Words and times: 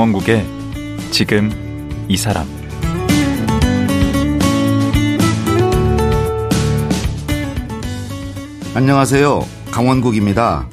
강원국의 0.00 0.46
지금 1.10 1.50
이 2.08 2.16
사람 2.16 2.46
안녕하세요. 8.74 9.46
강원국입니다. 9.70 10.66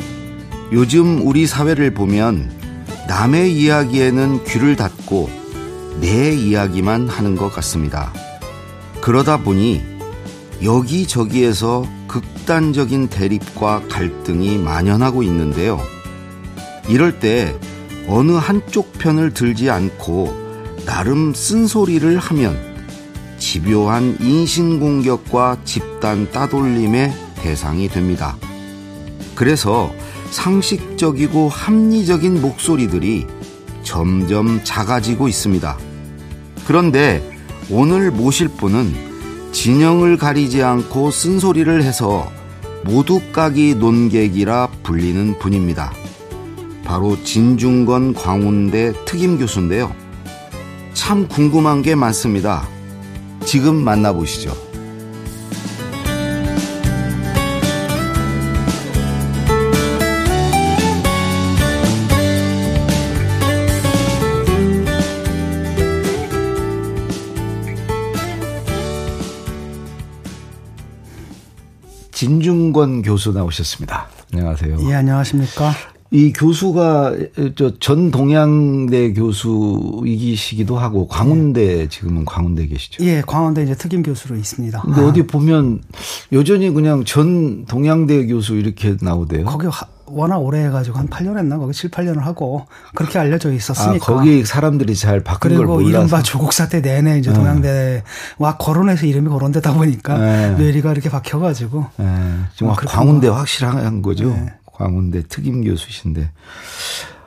요즘 0.72 1.28
우리 1.28 1.46
사회를 1.46 1.94
보면 1.94 2.50
남의 3.10 3.54
이야기에는 3.54 4.46
귀를 4.46 4.78
닫고 4.78 5.30
내 6.00 6.34
이야기만 6.34 7.10
하는 7.10 7.36
것 7.36 7.52
같습니다. 7.52 8.14
그러다 9.02 9.44
보니 9.44 9.84
여기저기에서 10.64 11.86
극단적인 12.08 13.10
대립과 13.10 13.90
갈등이 13.90 14.58
만연하고 14.58 15.22
있는데요. 15.24 15.82
이럴 16.88 17.20
때 17.20 17.54
어느 18.08 18.32
한쪽 18.32 18.94
편을 18.94 19.34
들지 19.34 19.70
않고 19.70 20.34
나름 20.86 21.34
쓴소리를 21.34 22.18
하면 22.18 22.58
집요한 23.38 24.18
인신공격과 24.20 25.60
집단 25.66 26.32
따돌림의 26.32 27.14
대상이 27.36 27.90
됩니다. 27.90 28.38
그래서 29.36 29.94
상식적이고 30.32 31.50
합리적인 31.50 32.42
목소리들이 32.42 33.28
점점 33.84 34.62
작아지고 34.64 35.28
있습니다. 35.28 35.78
그런데 36.66 37.22
오늘 37.70 38.12
모실 38.12 38.48
분은 38.48 39.52
진영을 39.52 40.18
가리지 40.18 40.64
않고 40.64 41.12
쓴소리를 41.12 41.84
해서 41.84 42.32
모두 42.84 43.22
까기 43.32 43.76
논객이라 43.76 44.70
불리는 44.84 45.40
분입니다. 45.40 45.94
바로 46.88 47.22
진중건 47.22 48.14
광운대 48.14 48.94
특임 49.04 49.38
교수인데요. 49.38 49.94
참 50.94 51.28
궁금한 51.28 51.82
게 51.82 51.96
많습니다. 51.96 52.66
지금 53.46 53.76
만나보시죠. 53.76 54.56
진중권 72.14 73.02
교수 73.02 73.34
나오셨습니다. 73.34 74.08
안녕하세요. 74.34 74.78
예, 74.90 74.94
안녕하십니까. 74.96 75.74
이 76.12 76.32
교수가 76.32 77.16
저전 77.56 78.12
동양대 78.12 79.14
교수이시기도 79.14 80.78
하고 80.78 81.08
광운대 81.08 81.78
네. 81.78 81.90
지금은 81.90 82.24
광운대 82.24 82.68
계시죠? 82.68 83.04
예, 83.04 83.22
광운대 83.22 83.64
이제 83.64 83.76
특임 83.76 84.04
교수로 84.04 84.36
있습니다. 84.36 84.82
근데 84.82 85.02
아. 85.02 85.06
어디 85.06 85.28
보면 85.28 85.82
여전히 86.32 86.70
그냥 86.70 87.04
전 87.04 87.66
동양대 87.66 88.28
교수 88.28 88.56
이렇게 88.56 88.96
나오대요. 89.02 89.46
거기 89.46 89.68
워낙 90.06 90.38
오래 90.38 90.64
해가지고 90.64 90.98
한 90.98 91.08
8년 91.08 91.38
했나 91.38 91.58
거기 91.58 91.74
7, 91.74 91.92
8년을 91.92 92.22
하고 92.22 92.66
그렇게 92.96 93.20
알려져 93.20 93.52
있었으니까. 93.52 94.14
아, 94.14 94.16
거기 94.18 94.46
사람들이 94.46 94.96
잘 94.96 95.20
바꾼 95.20 95.56
걸 95.56 95.66
몰라서. 95.66 95.84
그리고 95.84 95.90
이른바 95.90 96.22
조국 96.24 96.54
사태 96.54 96.82
내내 96.82 97.20
이제 97.20 97.32
네. 97.32 97.36
동양대와 97.36 98.58
거론해서 98.58 99.06
이름이 99.06 99.28
거론되다 99.28 99.74
보니까 99.74 100.18
네. 100.18 100.52
뇌리가 100.52 100.94
이렇게 100.94 101.10
박혀가지고. 101.10 101.86
네. 101.98 102.06
지금 102.54 102.70
어, 102.70 102.76
광운대 102.76 103.28
확실한 103.28 104.02
거죠. 104.02 104.30
네. 104.30 104.54
광운대 104.78 105.24
특임 105.28 105.64
교수신데. 105.64 106.30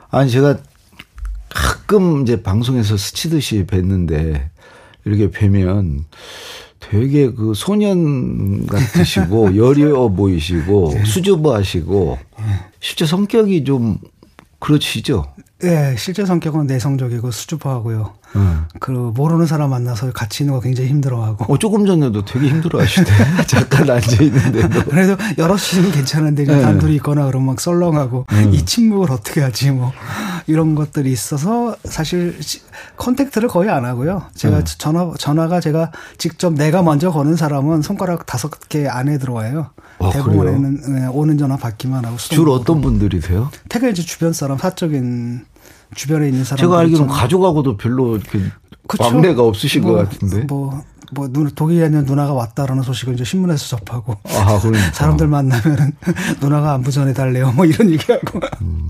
아니 0.09 0.31
제가 0.31 0.57
가끔 1.49 2.21
이제 2.21 2.41
방송에서 2.41 2.95
스치듯이 2.97 3.65
뵀는데 3.65 4.49
이렇게 5.05 5.29
뵈면 5.29 6.05
되게 6.79 7.31
그 7.31 7.53
소년 7.53 8.65
같으시고 8.67 9.55
여려 9.57 10.07
보이시고 10.09 10.91
네. 10.93 11.05
수줍어하시고 11.05 12.17
실제 12.79 13.05
성격이 13.05 13.63
좀 13.65 13.97
그렇지죠. 14.59 15.25
네, 15.59 15.95
실제 15.97 16.25
성격은 16.25 16.67
내성적이고 16.67 17.31
수줍어하고요. 17.31 18.13
음. 18.35 18.65
그 18.79 18.91
모르는 18.91 19.45
사람 19.45 19.71
만나서 19.71 20.11
같이 20.11 20.43
있는 20.43 20.55
거 20.55 20.61
굉장히 20.61 20.89
힘들어하고. 20.89 21.51
어 21.53 21.57
조금 21.57 21.85
전에도 21.85 22.23
되게 22.23 22.47
힘들어하시대. 22.47 23.11
잠깐 23.47 23.89
앉아 23.89 24.23
있는데도. 24.23 24.85
그래도 24.85 25.15
여럿이는 25.37 25.91
괜찮은데 25.91 26.45
네. 26.45 26.61
단둘이 26.61 26.95
있거나 26.95 27.25
그러면 27.25 27.47
막 27.47 27.61
썰렁하고 27.61 28.25
음. 28.31 28.53
이 28.53 28.65
침묵을 28.65 29.11
어떻게 29.11 29.41
하지 29.41 29.71
뭐 29.71 29.91
이런 30.47 30.75
것들이 30.75 31.11
있어서 31.11 31.75
사실 31.83 32.37
contact를 32.97 33.49
거의 33.49 33.69
안 33.69 33.85
하고요. 33.85 34.23
제가 34.35 34.57
음. 34.59 34.63
전화 34.65 35.11
전화가 35.17 35.59
제가 35.59 35.91
직접 36.17 36.53
내가 36.53 36.81
먼저 36.81 37.11
거는 37.11 37.35
사람은 37.35 37.81
손가락 37.81 38.25
다섯 38.25 38.51
개 38.69 38.87
안에 38.87 39.17
들어와요. 39.17 39.71
어, 39.99 40.11
대부분에는 40.11 40.81
네, 40.93 41.07
오는 41.07 41.37
전화 41.37 41.57
받기만 41.57 42.05
하고. 42.05 42.17
주로 42.17 42.53
어떤 42.53 42.81
분들이세요? 42.81 43.51
대개 43.69 43.89
이제 43.89 44.01
주변 44.01 44.33
사람 44.33 44.57
사적인 44.57 45.45
주변에 45.95 46.27
있는 46.27 46.43
사람. 46.43 46.59
제가 46.59 46.79
알기로는 46.79 47.07
가족하고도 47.07 47.77
별로 47.77 48.15
이렇게 48.15 48.39
그쵸? 48.87 49.03
왕래가 49.03 49.43
없으신 49.43 49.81
뭐, 49.81 49.93
것 49.93 50.09
같은데. 50.09 50.45
뭐, 50.45 50.83
뭐, 51.13 51.27
누, 51.27 51.53
독일에 51.53 51.85
있는 51.85 52.05
누나가 52.05 52.33
왔다라는 52.33 52.83
소식을 52.83 53.13
이제 53.15 53.23
신문에서 53.23 53.77
접하고. 53.77 54.17
아, 54.25 54.59
그러니까. 54.59 54.91
사람들 54.93 55.27
만나면은 55.27 55.93
누나가 56.41 56.73
안부 56.73 56.91
전해달래요. 56.91 57.51
뭐 57.53 57.65
이런 57.65 57.89
얘기하고. 57.89 58.39
음, 58.61 58.89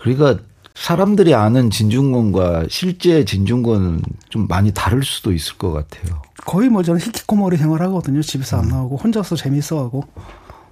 그러니까 0.00 0.42
사람들이 0.74 1.34
아는 1.34 1.70
진중권과 1.70 2.64
실제 2.70 3.24
진중권은 3.24 4.02
좀 4.30 4.48
많이 4.48 4.72
다를 4.72 5.02
수도 5.04 5.32
있을 5.32 5.58
것 5.58 5.72
같아요. 5.72 6.22
거의 6.44 6.68
뭐 6.70 6.82
저는 6.82 7.00
히키코모리 7.00 7.56
생활하거든요. 7.58 8.22
집에서 8.22 8.58
안 8.58 8.64
음. 8.64 8.70
나오고 8.70 8.96
혼자서 8.96 9.36
재밌어 9.36 9.78
하고. 9.78 10.04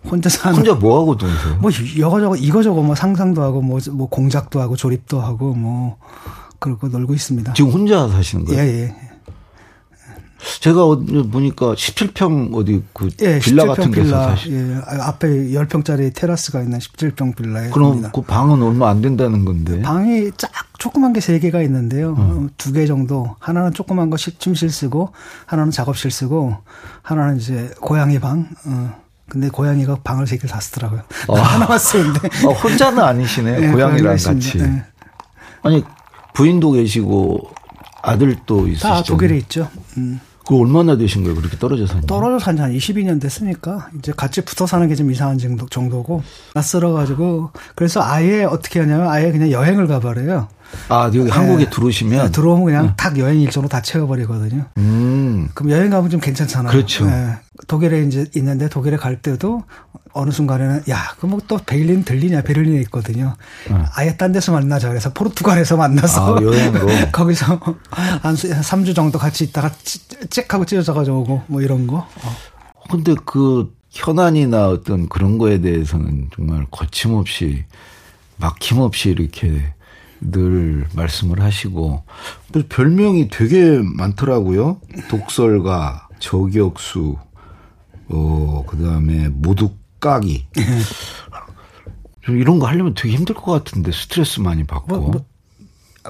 혼자 0.05 0.29
사는. 0.29 0.57
혼자 0.57 0.75
뭐 0.75 1.01
하고 1.01 1.15
노세요? 1.15 1.57
뭐 1.61 1.71
이거저거 1.71 2.37
이거저거 2.37 2.83
뭐 2.83 2.95
상상도 2.95 3.43
하고 3.43 3.61
뭐뭐 3.61 3.81
뭐 3.93 4.09
공작도 4.09 4.61
하고 4.61 4.77
조립도 4.77 5.21
하고 5.21 5.55
뭐 5.55 5.99
그러고 6.59 6.89
놀고 6.89 7.15
있습니다. 7.15 7.53
지금 7.55 7.71
혼자 7.71 8.09
사시는 8.09 8.45
거예요? 8.47 8.63
예, 8.63 8.83
예. 8.85 8.97
제가 10.61 10.85
보니까 11.31 11.75
17평 11.75 12.55
어디 12.55 12.83
그 12.95 13.11
예, 13.21 13.39
빌라 13.41 13.67
같은 13.67 13.91
데서 13.91 14.05
빌라, 14.05 14.29
사시. 14.31 14.53
예, 14.53 14.81
앞에 15.01 15.29
10평짜리 15.29 16.15
테라스가 16.15 16.63
있는 16.63 16.79
17평 16.79 17.37
빌라에 17.37 17.69
그럼 17.71 17.91
삽니다. 17.91 18.11
그 18.13 18.23
방은 18.23 18.63
얼마 18.63 18.89
안 18.89 19.03
된다는 19.03 19.45
건데. 19.45 19.83
방이 19.83 20.31
쫙 20.39 20.51
조그만 20.79 21.13
게 21.13 21.21
3개가 21.21 21.63
있는데요. 21.65 22.15
어. 22.19 22.47
2개 22.57 22.87
정도. 22.87 23.37
하나는 23.39 23.73
조그만 23.75 24.09
거 24.09 24.17
침실 24.17 24.71
쓰고 24.71 25.13
하나는 25.45 25.71
작업실 25.71 26.11
쓰고 26.11 26.57
하나는 27.03 27.37
이제 27.37 27.71
고양이 27.81 28.19
방. 28.19 28.49
어. 28.65 29.10
근데 29.31 29.49
고양이가 29.49 29.99
방을 30.05 30.27
세 30.27 30.37
개를 30.37 30.51
다 30.51 30.61
쓰더라고요. 30.61 31.03
어. 31.29 31.35
하나만 31.41 31.79
쓰는데. 31.79 32.29
어, 32.47 32.53
혼자는 32.53 33.03
아니시네. 33.03 33.61
네, 33.61 33.73
고양이랑 33.73 34.17
같이. 34.17 34.59
네. 34.59 34.83
아니 35.63 35.85
부인도 36.35 36.73
계시고 36.73 37.51
아들도 38.03 38.67
있으시죠? 38.69 38.89
다 38.89 39.03
독일에 39.03 39.37
있죠. 39.39 39.69
음. 39.97 40.21
그 40.47 40.59
얼마나 40.59 40.97
되신 40.97 41.23
거예요? 41.23 41.37
그렇게 41.37 41.57
떨어져 41.59 41.87
사는 41.87 42.03
떨어져 42.07 42.39
산지 42.41 42.61
한 42.63 42.73
22년 42.73 43.21
됐으니까 43.21 43.89
이제 43.99 44.13
같이 44.17 44.41
붙어 44.41 44.67
사는 44.67 44.89
게 44.89 44.97
좀 44.97 45.11
이상한 45.13 45.39
정도, 45.39 45.67
정도고 45.67 46.23
낯설어 46.55 46.93
가지고 46.93 47.51
그래서 47.77 48.03
아예 48.03 48.43
어떻게 48.43 48.81
하냐면 48.81 49.09
아예 49.09 49.31
그냥 49.31 49.51
여행을 49.53 49.87
가버려요. 49.87 50.49
아, 50.89 51.05
여기 51.07 51.25
네. 51.25 51.31
한국에 51.31 51.69
들어오시면 51.71 52.25
네, 52.27 52.33
들어오면 52.33 52.65
그냥 52.65 52.87
네. 52.87 52.93
탁 52.97 53.19
여행 53.19 53.41
일정으로 53.41 53.69
다 53.69 53.81
채워버리거든요. 53.83 54.65
음. 54.79 55.20
그럼 55.55 55.73
여행 55.73 55.91
가면 55.91 56.11
좀 56.11 56.21
괜찮잖아요. 56.21 56.71
그렇죠. 56.73 57.07
네. 57.07 57.35
독일에 57.67 58.03
이제 58.05 58.27
있는데 58.37 58.69
독일에 58.69 58.97
갈 58.97 59.21
때도 59.21 59.63
어느 60.13 60.31
순간에는 60.31 60.83
야, 60.91 61.15
그 61.21 61.27
뭐 61.27 61.41
또 61.47 61.59
베를린 61.65 62.05
들리냐 62.05 62.43
베를린에 62.43 62.81
있거든요. 62.83 63.37
네. 63.69 63.77
아예 63.95 64.17
딴 64.17 64.33
데서 64.33 64.53
만나자 64.53 64.89
그래서 64.89 65.13
포르투갈에서 65.13 65.77
만나서 65.77 66.39
아, 66.39 66.43
여행으로 66.43 66.87
거기서 67.13 67.61
한 67.91 68.35
3주 68.35 68.95
정도 68.95 69.19
같이 69.19 69.45
있다가 69.45 69.71
짹하고 70.31 70.65
찢어져 70.65 70.95
가지고 70.95 71.21
오고 71.21 71.43
뭐 71.47 71.63
이런 71.63 71.87
거. 71.87 71.99
어. 71.99 72.37
근데 72.91 73.15
그 73.25 73.73
현안이나 73.91 74.69
어떤 74.69 75.09
그런 75.09 75.39
거에 75.39 75.61
대해서는 75.61 76.31
정말 76.35 76.67
거침없이 76.71 77.65
막힘없이 78.39 79.11
이렇게 79.11 79.73
늘 80.21 80.87
말씀을 80.95 81.41
하시고 81.43 82.05
별명이 82.69 83.29
되게 83.31 83.81
많더라고요. 83.97 84.81
독설가, 85.09 86.09
저격수, 86.19 87.17
어 88.09 88.65
그다음에 88.67 89.29
모두 89.29 89.71
까기. 90.01 90.47
좀 92.23 92.39
이런 92.39 92.59
거 92.59 92.67
하려면 92.67 92.95
되게 92.95 93.15
힘들 93.15 93.35
것 93.35 93.51
같은데 93.53 93.93
스트레스 93.93 94.41
많이 94.41 94.65
받고. 94.65 94.87
뭐, 94.89 94.99
뭐, 95.11 95.25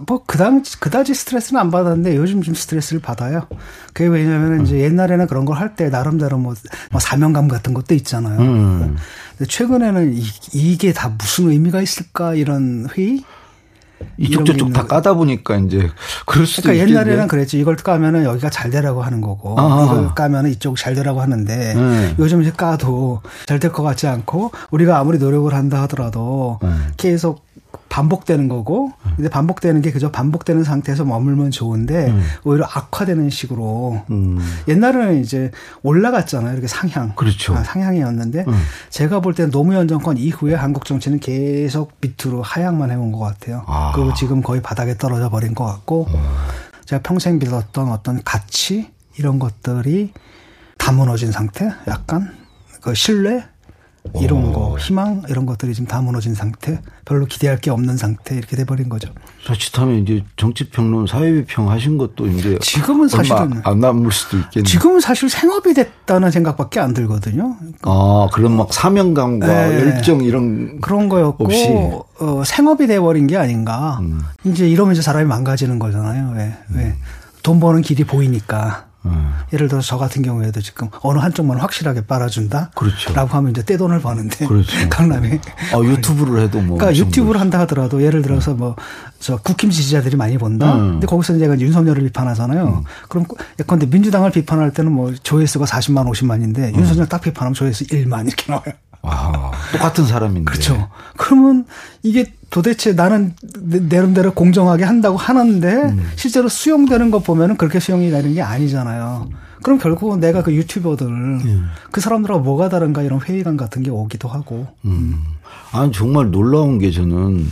뭐 0.07 0.25
그당 0.25 0.63
그다지 0.81 1.15
스트레스는 1.15 1.61
안 1.61 1.71
받았는데 1.71 2.17
요즘 2.17 2.43
좀 2.43 2.55
스트레스를 2.55 3.01
받아요. 3.01 3.47
그게 3.93 4.09
왜냐하면 4.09 4.61
음. 4.61 4.65
이제 4.65 4.81
옛날에는 4.81 5.27
그런 5.27 5.45
걸 5.45 5.57
할 5.57 5.75
때 5.77 5.89
나름대로 5.89 6.39
뭐, 6.39 6.55
뭐, 6.91 7.01
사명감 7.01 7.49
같은 7.49 7.75
것도 7.75 7.95
있잖아요. 7.95 8.41
음. 8.41 8.97
근데 9.37 9.49
최근에는 9.49 10.15
이, 10.17 10.23
이게 10.53 10.93
다 10.93 11.09
무슨 11.17 11.51
의미가 11.51 11.81
있을까 11.83 12.35
이런 12.35 12.89
회의 12.97 13.25
이쪽 14.21 14.45
저쪽 14.45 14.73
다 14.73 14.87
까다 14.87 15.15
보니까 15.15 15.57
이제 15.57 15.89
그럴 16.27 16.47
수도 16.47 16.65
그러니까 16.65 16.85
있겠네. 16.85 17.01
옛날에는 17.01 17.27
그랬지. 17.29 17.59
이걸 17.59 17.77
까면은 17.77 18.25
여기가 18.25 18.51
잘 18.51 18.71
되라고 18.71 19.03
하는 19.03 19.21
거고 19.23 19.59
아하. 19.59 19.85
이걸 19.85 20.15
까면은 20.15 20.51
이쪽 20.51 20.77
잘 20.77 20.95
되라고 20.95 21.21
하는데 21.23 21.75
네. 21.75 22.15
요즘 22.19 22.43
이제 22.43 22.53
까도 22.53 23.23
잘 23.47 23.59
될 23.59 23.73
것 23.73 23.83
같지 23.83 24.07
않고 24.07 24.53
우리가 24.71 24.99
아무리 24.99 25.19
노력을 25.19 25.53
한다 25.55 25.81
하더라도 25.83 26.59
네. 26.63 26.69
계속 26.99 27.45
반복되는 27.91 28.49
거고 28.49 28.93
근데 29.17 29.29
반복되는 29.29 29.83
게 29.83 29.91
그저 29.91 30.11
반복되는 30.11 30.65
상태에서 30.65 31.05
머물면 31.05 31.51
좋은데 31.51 32.15
오히려 32.45 32.65
악화되는 32.65 33.29
식으로 33.29 34.03
음. 34.11 34.39
옛날에는 34.69 35.21
이제 35.21 35.51
올라갔잖아요. 35.83 36.53
이렇게 36.53 36.69
상향. 36.69 37.15
그렇죠. 37.17 37.55
아, 37.55 37.63
상향이었는데 37.63 38.45
음. 38.47 38.63
제가 38.89 39.21
볼 39.21 39.35
때는 39.35 39.51
노무현 39.51 39.89
정권 39.89 40.17
이후에 40.17 40.55
한국 40.55 40.85
정치는 40.85 41.19
계속 41.19 41.93
밑으로 42.01 42.43
하향만 42.43 42.91
해온 42.91 43.13
것 43.13 43.19
같아요. 43.19 43.65
아. 43.67 43.93
그리고 43.95 44.15
지금 44.15 44.41
거의 44.41 44.63
바닥에 44.63 44.97
떨어져 44.97 45.29
버린 45.29 45.55
것 45.55 45.65
같고 45.65 46.09
제가 46.87 47.03
평생 47.03 47.39
믿었던 47.39 47.91
어떤 47.91 48.23
가치 48.25 48.91
이런 49.19 49.39
것들이 49.39 50.13
다 50.79 50.93
무너진 50.93 51.33
상태? 51.33 51.71
약간 51.89 52.33
그 52.81 52.95
신뢰 52.95 53.45
이런 54.21 54.53
거 54.53 54.77
희망 54.79 55.23
이런 55.29 55.45
것들이 55.47 55.75
지금 55.75 55.87
다 55.87 56.01
무너진 56.01 56.35
상태 56.35 56.81
별로 57.05 57.27
기대할 57.27 57.59
게 57.59 57.71
없는 57.71 57.97
상태 57.97 58.35
이렇게 58.35 58.57
돼버린 58.57 58.89
거죠. 58.89 59.11
자칫하면 59.47 59.99
이제 59.99 60.25
정치평론 60.37 61.07
사회비평 61.07 61.71
하신 61.71 61.99
것도 61.99 62.27
이제 62.27 62.59
지금은 62.61 63.09
사실은 63.09 63.61
안 63.63 63.81
남을 63.81 64.11
수도 64.11 64.39
있겠네. 64.39 64.65
지금은 64.67 65.01
사실 65.01 65.29
생업이 65.29 65.75
됐다는 65.75 66.31
생각밖에 66.31 66.81
안 66.81 66.95
들거든요. 66.95 67.57
아, 67.83 68.29
그런 68.33 68.57
막 68.57 68.73
사명감과 68.73 69.47
네. 69.47 69.81
열정 69.81 70.23
이런 70.23 70.81
그런 70.81 71.09
거였고 71.09 71.45
없이. 71.45 71.69
어, 72.21 72.43
생업이 72.45 72.87
돼버린 72.87 73.27
게 73.27 73.37
아닌가. 73.37 73.99
음. 74.01 74.23
이제 74.45 74.69
이러면 74.69 74.93
이제 74.95 75.03
사람이 75.03 75.27
망가지는 75.27 75.79
거잖아요. 75.79 76.33
왜? 76.37 76.57
왜? 76.75 76.97
돈 77.43 77.61
버는 77.61 77.83
길이 77.83 78.05
보이니까. 78.05 78.90
음. 79.07 79.33
예를 79.53 79.69
들어서 79.69 79.87
저 79.87 79.99
같은 79.99 80.23
경우에도 80.23 80.61
지금 80.61 80.89
어느 81.03 81.19
한쪽만 81.19 81.59
확실하게 81.59 82.03
빨아준다. 82.03 82.71
그렇죠. 82.75 83.13
라고 83.15 83.37
하면 83.37 83.51
이제 83.53 83.65
떼돈을 83.65 84.01
버는데. 84.01 84.47
그렇죠. 84.47 84.77
강남에. 84.91 85.41
아, 85.73 85.79
유튜브를 85.79 86.43
해도 86.43 86.61
뭐 86.61 86.79
그러니까 86.79 87.05
유튜브를 87.05 87.41
한다 87.41 87.59
하더라도 87.61 88.03
예를 88.03 88.23
들어서 88.23 88.55
뭐저 88.55 89.39
국힘 89.43 89.71
지지자들이 89.71 90.17
많이 90.17 90.37
본다. 90.39 90.75
음. 90.75 90.93
근데 90.93 91.07
거기서 91.07 91.37
이제 91.37 91.47
윤석열을 91.47 92.03
비판하잖아요. 92.05 92.85
그럼 93.09 93.27
예컨대 93.59 93.87
민주당을 93.87 94.31
비판할 94.31 94.73
때는 94.73 94.93
뭐 94.93 95.15
조회수가 95.15 95.65
40만, 95.65 96.07
음. 96.07 96.13
50만인데 96.13 96.77
윤석열 96.77 97.09
딱 97.09 97.21
비판하면 97.21 97.55
조회수 97.55 97.85
1만 97.87 98.27
이렇게 98.27 98.53
나와요. 98.53 98.75
아, 99.03 99.51
똑같은 99.73 100.07
사람인데. 100.07 100.45
그렇죠. 100.51 100.89
그러면 101.17 101.65
이게 102.03 102.33
도대체 102.51 102.93
나는 102.93 103.35
내- 103.61 103.81
내름대로 103.81 104.33
공정하게 104.33 104.85
한다고 104.85 105.17
하는데 105.17 105.69
음. 105.73 106.11
실제로 106.17 106.49
수용되는 106.49 107.11
거 107.11 107.21
보면은 107.21 107.57
그렇게 107.57 107.81
수용이 107.81 108.11
되는 108.11 108.35
게 108.35 108.43
아니잖아요. 108.43 109.29
그럼 109.63 109.79
결국은 109.79 110.21
내가 110.21 110.43
그 110.43 110.55
유튜버들 110.55 111.41
예. 111.47 111.59
그 111.91 112.01
사람들하고 112.01 112.41
뭐가 112.43 112.69
다른가 112.71 113.03
이런 113.03 113.21
회의감 113.21 113.57
같은 113.59 113.83
게 113.83 113.91
오기도 113.91 114.27
하고 114.29 114.67
음. 114.87 115.21
아니 115.73 115.93
정말 115.93 116.31
놀라운 116.31 116.79
게 116.79 116.91
저는 116.91 117.47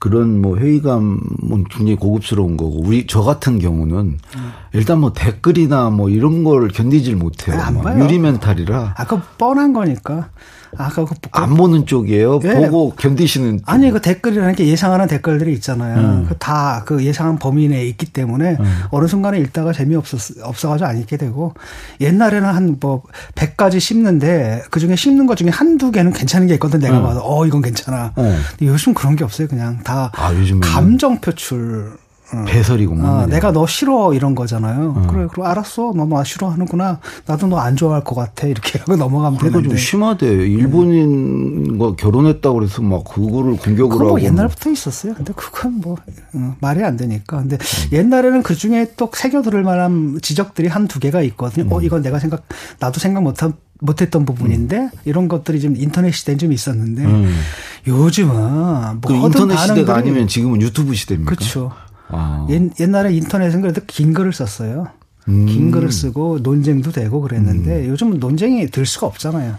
그런 0.00 0.42
뭐 0.42 0.58
회의감은 0.58 1.64
굉장히 1.70 1.94
고급스러운 1.96 2.56
거고 2.56 2.82
우리 2.82 3.06
저 3.06 3.22
같은 3.22 3.58
경우는 3.60 4.18
일단 4.74 4.98
뭐 4.98 5.12
댓글이나 5.12 5.90
뭐 5.90 6.10
이런 6.10 6.42
걸 6.44 6.68
견디질 6.68 7.16
못해요. 7.16 7.54
음. 7.56 7.60
아, 7.60 7.66
안막 7.68 7.82
봐요. 7.84 8.04
유리 8.04 8.18
멘탈이라 8.18 8.94
아까 8.98 9.22
뻔한 9.38 9.72
거니까 9.72 10.28
아까 10.76 11.04
그, 11.04 11.14
그안 11.30 11.54
보는 11.54 11.86
쪽이에요. 11.86 12.40
예. 12.44 12.54
보고 12.54 12.94
견디시는 12.96 13.58
쪽. 13.58 13.68
아니 13.68 13.90
그 13.90 14.00
댓글이라는 14.00 14.54
게 14.54 14.66
예상하는 14.66 15.06
댓글들이 15.06 15.52
있잖아요. 15.54 15.98
음. 16.00 16.26
그다그 16.28 17.04
예상한 17.04 17.38
범위 17.38 17.68
내에 17.68 17.86
있기 17.86 18.06
때문에 18.06 18.58
어느 18.90 19.06
순간에 19.06 19.38
읽다가 19.38 19.72
재미 19.72 19.94
없었 19.96 20.36
없어가지고 20.42 20.88
안 20.88 20.98
읽게 20.98 21.16
되고 21.16 21.54
옛날에는 22.00 22.48
한 22.48 22.74
뭐 22.80 23.02
100가지 23.34 23.80
씹는데 23.80 24.64
그 24.70 24.80
중에 24.80 24.96
씹는 24.96 25.26
것 25.26 25.36
중에 25.36 25.48
한두 25.48 25.90
개는 25.90 26.12
괜찮은 26.12 26.46
게 26.48 26.54
있거든 26.54 26.80
내가 26.80 26.98
음. 26.98 27.02
봐도 27.04 27.20
어 27.22 27.46
이건 27.46 27.62
괜찮아. 27.62 28.12
어. 28.16 28.36
근데 28.58 28.66
요즘 28.66 28.94
그런 28.94 29.16
게 29.16 29.24
없어요. 29.24 29.48
그냥 29.48 29.78
다 29.84 30.10
아, 30.14 30.32
감정 30.62 31.20
표출. 31.20 31.96
어. 32.32 32.44
배설이구만. 32.46 33.04
어, 33.04 33.12
그냥. 33.16 33.30
내가 33.30 33.52
너 33.52 33.66
싫어 33.66 34.14
이런 34.14 34.34
거잖아요. 34.34 35.06
그래, 35.10 35.26
그럼 35.30 35.46
알았어. 35.46 35.92
너나 35.94 36.24
싫어하는구나. 36.24 36.98
나도 37.26 37.46
너 37.48 37.58
안 37.58 37.76
좋아할 37.76 38.02
것 38.02 38.14
같아. 38.14 38.46
이렇게 38.46 38.78
하고 38.80 38.96
넘어가면 38.96 39.38
그러니까 39.38 39.58
되는데. 39.60 39.76
좀 39.76 39.78
심하대. 39.78 40.26
일본인과 40.26 41.96
결혼했다고 41.96 42.54
그래서 42.58 42.82
막 42.82 43.04
그거를 43.04 43.56
공격을 43.56 43.88
그건 43.90 44.00
하고. 44.00 44.08
뭐 44.10 44.20
옛날부터 44.20 44.70
있었어요. 44.70 45.14
근데 45.14 45.32
그건 45.36 45.80
뭐 45.80 45.96
어, 46.34 46.56
말이 46.60 46.82
안 46.82 46.96
되니까. 46.96 47.38
근데 47.38 47.56
음. 47.56 47.92
옛날에는 47.92 48.42
그 48.42 48.54
중에 48.54 48.92
또 48.96 49.10
새겨 49.12 49.42
들을 49.42 49.62
만한 49.62 50.18
지적들이 50.22 50.68
한 50.68 50.84
두 50.88 51.00
개가 51.00 51.22
있거든요. 51.22 51.64
음. 51.66 51.72
어 51.72 51.80
이건 51.80 52.02
내가 52.02 52.18
생각 52.18 52.44
나도 52.78 53.00
생각 53.00 53.22
못한 53.22 53.54
못했던 53.80 54.24
부분인데 54.24 54.90
이런 55.04 55.28
것들이 55.28 55.60
좀 55.60 55.74
인터넷 55.76 56.12
시대는 56.12 56.38
좀 56.38 56.52
있었는데 56.52 57.04
음. 57.04 57.34
요즘은 57.86 58.34
뭐 58.34 59.00
그 59.02 59.14
인터넷 59.14 59.56
시대가 59.56 59.96
아니면 59.96 60.28
지금은 60.28 60.60
유튜브 60.62 60.94
시대입니까? 60.94 61.34
그렇죠. 61.34 61.72
아. 62.16 62.46
옛, 62.50 62.70
옛날에 62.80 63.12
인터넷은 63.14 63.60
그래도 63.60 63.80
긴 63.86 64.12
글을 64.12 64.32
썼어요. 64.32 64.88
음. 65.28 65.46
긴 65.46 65.70
글을 65.70 65.90
쓰고 65.90 66.40
논쟁도 66.42 66.92
되고 66.92 67.20
그랬는데 67.20 67.88
요즘은 67.88 68.18
논쟁이 68.18 68.66
들 68.68 68.84
수가 68.84 69.06
없잖아요. 69.06 69.56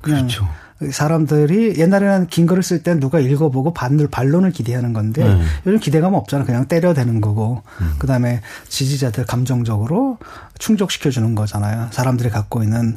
그렇죠. 0.00 0.46
사람들이 0.90 1.74
옛날에는 1.76 2.28
긴 2.28 2.46
글을 2.46 2.62
쓸 2.62 2.82
때 2.82 2.98
누가 2.98 3.18
읽어보고 3.18 3.74
반을 3.74 4.08
반론을 4.08 4.52
기대하는 4.52 4.92
건데 4.92 5.24
네. 5.24 5.42
요즘 5.66 5.80
기대감 5.80 6.14
없잖아. 6.14 6.44
그냥 6.44 6.66
때려대는 6.66 7.20
거고 7.20 7.62
그다음에 7.98 8.42
지지자들 8.68 9.26
감정적으로 9.26 10.18
충족시켜 10.58 11.10
주는 11.10 11.34
거잖아요. 11.34 11.88
사람들이 11.90 12.30
갖고 12.30 12.62
있는 12.62 12.96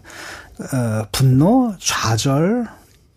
어, 0.59 1.05
분노, 1.11 1.73
좌절 1.79 2.67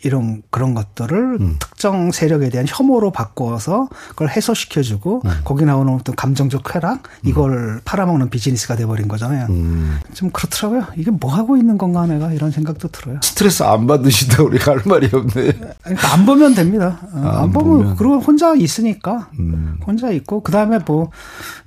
이런 0.04 0.42
그런 0.50 0.74
것들을 0.74 1.38
특정 1.58 2.12
세력에 2.12 2.50
대한 2.50 2.66
혐오로 2.68 3.10
바꿔서 3.10 3.88
그걸 4.10 4.28
해소시켜주고 4.28 5.22
거기 5.44 5.64
나오는 5.64 5.92
어떤 5.92 6.14
감정적 6.14 6.62
쾌락 6.64 7.04
이걸 7.24 7.80
팔아먹는 7.84 8.30
비즈니스가 8.30 8.76
돼버린 8.76 9.08
거잖아요. 9.08 9.46
음. 9.50 9.98
좀 10.12 10.30
그렇더라고요. 10.30 10.86
이게 10.96 11.10
뭐 11.10 11.32
하고 11.32 11.56
있는 11.56 11.78
건가 11.78 12.06
내가 12.06 12.32
이런 12.32 12.50
생각도 12.50 12.88
들어요. 12.88 13.18
스트레스 13.22 13.62
안 13.62 13.86
받으시다 13.86 14.42
우리가 14.42 14.72
할 14.72 14.82
말이 14.84 15.08
없네. 15.12 15.52
그러니까 15.82 16.12
안 16.12 16.26
보면 16.26 16.54
됩니다. 16.54 16.98
어, 17.12 17.18
아, 17.18 17.36
안안 17.38 17.52
보면 17.52 17.78
보면. 17.78 17.96
그리고 17.96 18.18
혼자 18.18 18.54
있으니까 18.54 19.28
음. 19.38 19.78
혼자 19.86 20.10
있고 20.10 20.42
그 20.42 20.52
다음에 20.52 20.78
뭐, 20.86 21.10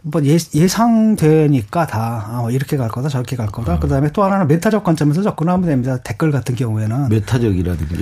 뭐 0.02 0.22
예, 0.26 0.38
예상되니까 0.54 1.88
다 1.88 2.26
아, 2.28 2.48
이렇게 2.52 2.78
갈 2.78 2.90
거다 2.90 3.10
저렇게 3.10 3.36
갈 3.36 3.48
거다. 3.48 3.80
그 3.80 3.88
다음에 3.88 4.12
또 4.12 4.24
하나는 4.24 4.48
메타적 4.48 4.84
관점에서 4.84 5.22
접근하면 5.22 5.68
됩니다. 5.68 5.98
댓글 5.98 6.32
같은 6.32 6.56
경우에는. 6.56 7.10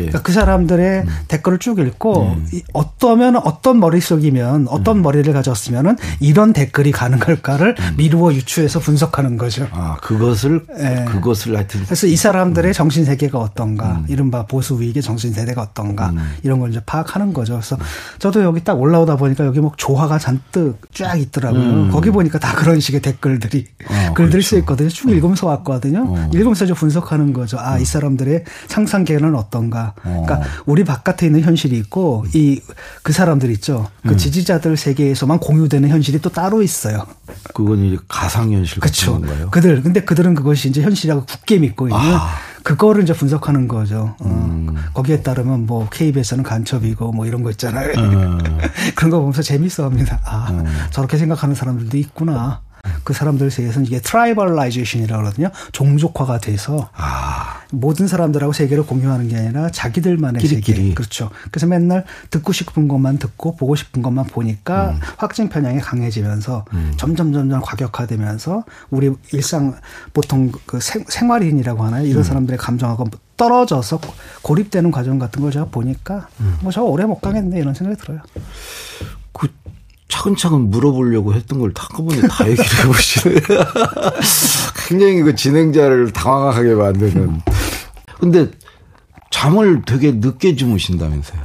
그러니까 0.08 0.22
그 0.26 0.32
사람들의 0.32 1.02
음. 1.02 1.08
댓글을 1.28 1.60
쭉 1.60 1.78
읽고 1.78 2.36
이 2.52 2.64
어떠면 2.74 3.36
어떤 3.36 3.80
머릿속이면 3.80 4.62
음. 4.62 4.68
어떤 4.72 5.04
머리를 5.04 5.32
가졌으면은 5.32 5.98
이런 6.20 6.52
댓글이 6.52 6.92
가는 6.92 7.20
걸까를 7.20 7.76
음. 7.78 7.94
미루어 7.96 8.34
유추해서 8.34 8.80
분석하는 8.80 9.38
거죠. 9.38 9.68
아 9.72 9.98
그것을 10.02 10.66
예. 10.80 11.06
그것을 11.08 11.56
하여튼 11.56 11.84
그래서 11.86 12.08
이 12.08 12.16
사람들의 12.16 12.72
음. 12.72 12.74
정신 12.74 13.06
세계가 13.06 13.38
어떤가, 13.38 14.02
이른바 14.08 14.48
보수 14.48 14.82
위익의 14.82 15.04
정신 15.04 15.32
세대가 15.32 15.62
어떤가 15.62 16.10
음. 16.10 16.18
이런 16.42 16.60
걸 16.60 16.72
이제 16.72 16.82
파악하는 16.84 17.32
거죠. 17.32 17.54
그래서 17.54 17.78
저도 18.18 18.42
여기 18.42 18.64
딱 18.64 18.82
올라오다 18.82 19.18
보니까 19.18 19.46
여기 19.46 19.60
뭐 19.60 19.74
조화가 19.78 20.18
잔뜩 20.18 20.80
쫙 20.92 21.18
있더라고요. 21.18 21.92
거기 21.92 22.10
보니까 22.10 22.40
다 22.40 22.56
그런 22.56 22.80
식의 22.80 23.02
댓글들이 23.02 23.68
음. 23.82 23.86
어, 23.92 23.95
글들이 24.16 24.32
그렇죠. 24.42 24.50
쓰여 24.50 24.60
있거든요. 24.60 24.90
쭉 24.90 25.10
읽으면서 25.12 25.48
왔거든요. 25.48 26.06
어. 26.08 26.30
읽으면서 26.34 26.66
좀 26.66 26.76
분석하는 26.76 27.34
거죠. 27.34 27.58
아, 27.60 27.78
이 27.78 27.86
사람들의 27.86 28.44
상상계는 28.68 29.36
어떤가. 29.36 29.94
어. 30.04 30.24
그러니까 30.26 30.50
우리 30.66 30.84
바깥에 30.84 31.28
있는 31.28 31.42
현실이 31.42 31.78
있고 31.78 32.26
이 32.34 32.62
그 33.04 33.14
사람들 33.14 33.52
있죠. 33.52 33.88
그 34.04 34.14
음. 34.14 34.18
지지자들 34.18 34.78
세계에서만 34.78 35.40
공유되는 35.40 35.90
현실이 35.90 36.20
또 36.22 36.30
따로 36.30 36.62
있어요. 36.62 37.06
그건 37.54 37.86
이제 37.86 37.98
가상 38.08 38.52
현실 38.52 38.80
같은 38.80 38.80
그렇죠. 38.80 39.12
건가요? 39.22 39.50
그들 39.52 39.84
근데 39.84 40.04
그들은 40.04 40.34
그것이 40.36 40.70
이제 40.70 40.82
현실이라고 40.82 41.26
굳게 41.26 41.60
믿고 41.60 41.88
있는 41.88 42.00
아. 42.00 42.30
그거를 42.64 43.04
이제 43.04 43.14
분석하는 43.14 43.68
거죠. 43.68 44.16
어. 44.20 44.26
음. 44.26 44.76
거기에 44.94 45.22
따르면 45.22 45.68
뭐 45.68 45.88
KBS는 45.90 46.44
간첩이고 46.44 47.12
뭐 47.12 47.26
이런 47.28 47.44
거 47.44 47.52
있잖아요. 47.52 47.92
음. 47.98 48.40
그런 48.96 49.12
거 49.12 49.20
보면서 49.20 49.42
재밌어 49.44 49.84
합니다. 49.84 50.20
아 50.26 50.64
저렇게 50.90 51.18
생각하는 51.18 51.54
사람들도 51.54 51.98
있구나. 51.98 52.62
그 53.04 53.14
사람들 53.14 53.52
세계에서는 53.52 53.88
이게 53.88 54.00
tribalization이라고 54.00 55.22
그러거든요. 55.22 55.50
종족화가 55.72 56.40
돼서 56.40 56.90
아 56.94 57.62
모든 57.72 58.08
사람들하고 58.08 58.54
세계를 58.54 58.86
공유하는 58.86 59.28
게 59.28 59.38
아니라 59.38 59.70
자기들만의 59.70 60.42
끼리끼리. 60.42 60.78
세계. 60.78 60.94
그렇죠. 60.94 61.30
그래서 61.52 61.68
맨날 61.68 62.06
듣고 62.30 62.54
싶은 62.54 62.88
것만 62.88 63.18
듣고 63.18 63.56
보고 63.56 63.76
싶은 63.76 64.02
것만 64.02 64.26
보니까 64.26 64.92
음. 64.92 65.00
확증 65.18 65.50
편향이 65.50 65.80
강해지면서 65.80 66.66
점점 66.98 67.34
점점 67.34 67.62
과격화되면서 67.62 68.64
우리 68.90 69.12
일상 69.34 69.76
보통 70.14 70.52
그 70.66 70.80
생, 70.80 71.04
생활인이라고 71.08 71.84
하나요? 71.84 72.04
음. 72.04 72.08
이런 72.08 72.24
사람들의 72.24 72.58
감정하고 72.58 73.10
떨어져서 73.38 74.00
고립되는 74.42 74.92
과정 74.92 75.20
같은 75.20 75.42
걸 75.42 75.52
제가 75.52 75.66
보니까 75.66 76.28
음. 76.40 76.58
뭐저 76.62 76.84
오래 76.84 77.06
못 77.06 77.20
가겠네 77.20 77.60
이런 77.60 77.74
생각이 77.74 78.00
들어요. 78.02 78.20
그 79.34 79.50
차근차근 80.08 80.70
물어보려고 80.70 81.34
했던 81.34 81.60
걸 81.60 81.74
한꺼번에 81.76 82.22
다 82.28 82.48
얘기를 82.48 82.66
해보시네. 82.84 83.36
굉장히 84.88 85.22
그 85.22 85.36
진행자를 85.36 86.12
당황하게 86.12 86.76
만드는. 86.76 87.42
근데 88.20 88.52
잠을 89.32 89.82
되게 89.86 90.12
늦게 90.12 90.56
주무신다면서요? 90.56 91.42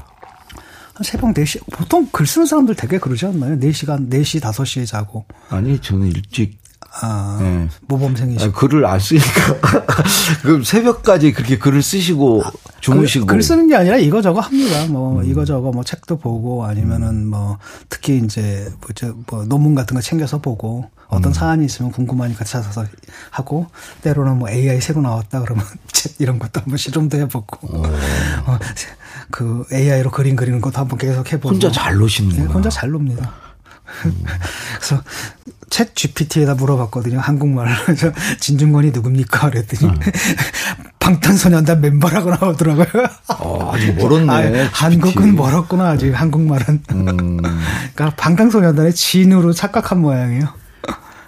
한 0.95 1.05
새벽 1.05 1.33
4시, 1.35 1.61
보통 1.73 2.07
글 2.13 2.27
쓰는 2.27 2.47
사람들 2.47 2.75
되게 2.75 2.99
그러지 2.99 3.27
않나요? 3.27 3.59
4시간, 3.59 4.11
4시, 4.11 4.41
5시에 4.41 4.87
자고. 4.87 5.25
아니, 5.49 5.81
저는 5.81 6.09
일찍 6.09 6.60
아, 7.03 7.39
네. 7.41 7.69
모범생이시고. 7.87 8.51
아, 8.51 8.53
글을 8.53 8.85
안 8.87 8.99
쓰니까. 9.01 9.61
그럼 10.43 10.63
새벽까지 10.63 11.33
그렇게 11.33 11.59
글을 11.59 11.83
쓰시고 11.83 12.43
주무시고. 12.81 13.27
글, 13.27 13.37
글 13.37 13.43
쓰는 13.43 13.69
게 13.69 13.77
아니라 13.77 13.97
이거저거 13.97 14.41
합니다. 14.41 14.87
뭐, 14.87 15.21
음. 15.21 15.25
이거저거 15.25 15.71
뭐 15.73 15.83
책도 15.85 16.19
보고 16.19 16.65
아니면은 16.65 17.27
뭐, 17.27 17.59
특히 17.89 18.19
이제 18.19 18.71
뭐, 18.81 19.15
뭐 19.29 19.45
논문 19.45 19.75
같은 19.75 19.95
거 19.95 20.01
챙겨서 20.01 20.39
보고 20.39 20.91
어떤 21.11 21.31
음. 21.31 21.33
사안이 21.33 21.65
있으면 21.65 21.91
궁금하니까 21.91 22.45
찾아서 22.45 22.85
하고 23.31 23.67
때로는 24.03 24.39
뭐 24.39 24.49
AI 24.49 24.81
새로 24.81 25.03
나왔다 25.03 25.41
그러면 25.41 25.65
책 25.93 26.21
이런 26.21 26.39
것도 26.39 26.61
한번 26.61 26.77
실험도 26.77 27.19
해보고 27.19 27.67
어. 27.67 27.83
어, 28.47 28.59
그 29.31 29.65
AI로 29.73 30.11
그림 30.11 30.37
그리는 30.37 30.61
것도 30.61 30.79
한번 30.79 30.99
계속 30.99 31.33
해보고. 31.33 31.55
혼자 31.55 31.71
잘 31.71 31.97
노시는구나. 31.97 32.47
네, 32.47 32.53
혼자 32.53 32.71
잘 32.71 32.91
놉니다. 32.91 33.33
음. 34.05 34.25
그래서 34.77 35.03
챗 35.81 35.95
GPT에다 35.95 36.55
물어봤거든요. 36.55 37.19
한국말로. 37.19 37.71
진중권이 38.41 38.91
누굽니까? 38.91 39.51
그랬더니 39.51 39.93
음. 39.93 39.99
방탄소년단 41.01 41.81
멤버라고 41.81 42.31
나오더라고요. 42.31 43.07
어, 43.39 43.73
아직 43.73 43.93
멀었네. 43.95 44.65
아, 44.65 44.69
한국은 44.73 45.35
멀었구나, 45.35 45.89
아직 45.89 46.13
한국말은. 46.13 46.83
음. 46.93 47.07
그러니까 47.95 48.11
방탄소년단의 48.17 48.95
진으로 48.95 49.53
착각한 49.53 50.01
모양이에요. 50.01 50.49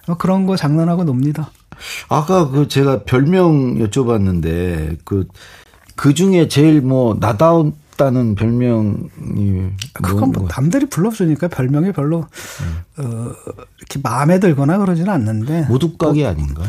어, 0.08 0.16
그런 0.16 0.46
거 0.46 0.56
장난하고 0.56 1.04
놉니다. 1.04 1.50
아까 2.08 2.48
그 2.48 2.68
제가 2.68 3.04
별명 3.04 3.78
여쭤봤는데 3.78 4.98
그, 5.04 5.26
그 5.96 6.12
중에 6.12 6.48
제일 6.48 6.82
뭐 6.82 7.16
나다운 7.18 7.74
다는 7.96 8.34
별명이 8.34 9.70
그건 9.92 10.32
뭐 10.32 10.48
남들이 10.48 10.86
불러주니까 10.86 11.48
별명이 11.48 11.92
별로 11.92 12.26
음. 12.60 13.04
어 13.04 13.32
이렇게 13.78 14.00
마음에 14.02 14.40
들거나 14.40 14.78
그러지는 14.78 15.12
않는데 15.12 15.66
모두각이 15.68 16.20
뭐, 16.22 16.30
아닌가? 16.30 16.62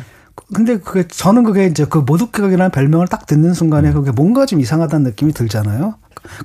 근데 0.53 0.77
그게 0.79 1.07
저는 1.07 1.43
그게 1.43 1.65
이제 1.67 1.85
그 1.85 1.99
모두각이라는 1.99 2.71
별명을 2.71 3.07
딱 3.07 3.25
듣는 3.25 3.53
순간에 3.53 3.89
음. 3.89 3.93
그게 3.93 4.11
뭔가 4.11 4.45
좀 4.45 4.59
이상하다는 4.59 5.03
느낌이 5.05 5.33
들잖아요. 5.33 5.95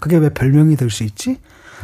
그게 0.01 0.17
왜 0.17 0.29
별명이 0.31 0.77
될 0.77 0.91
수 0.91 1.05
있지? 1.05 1.39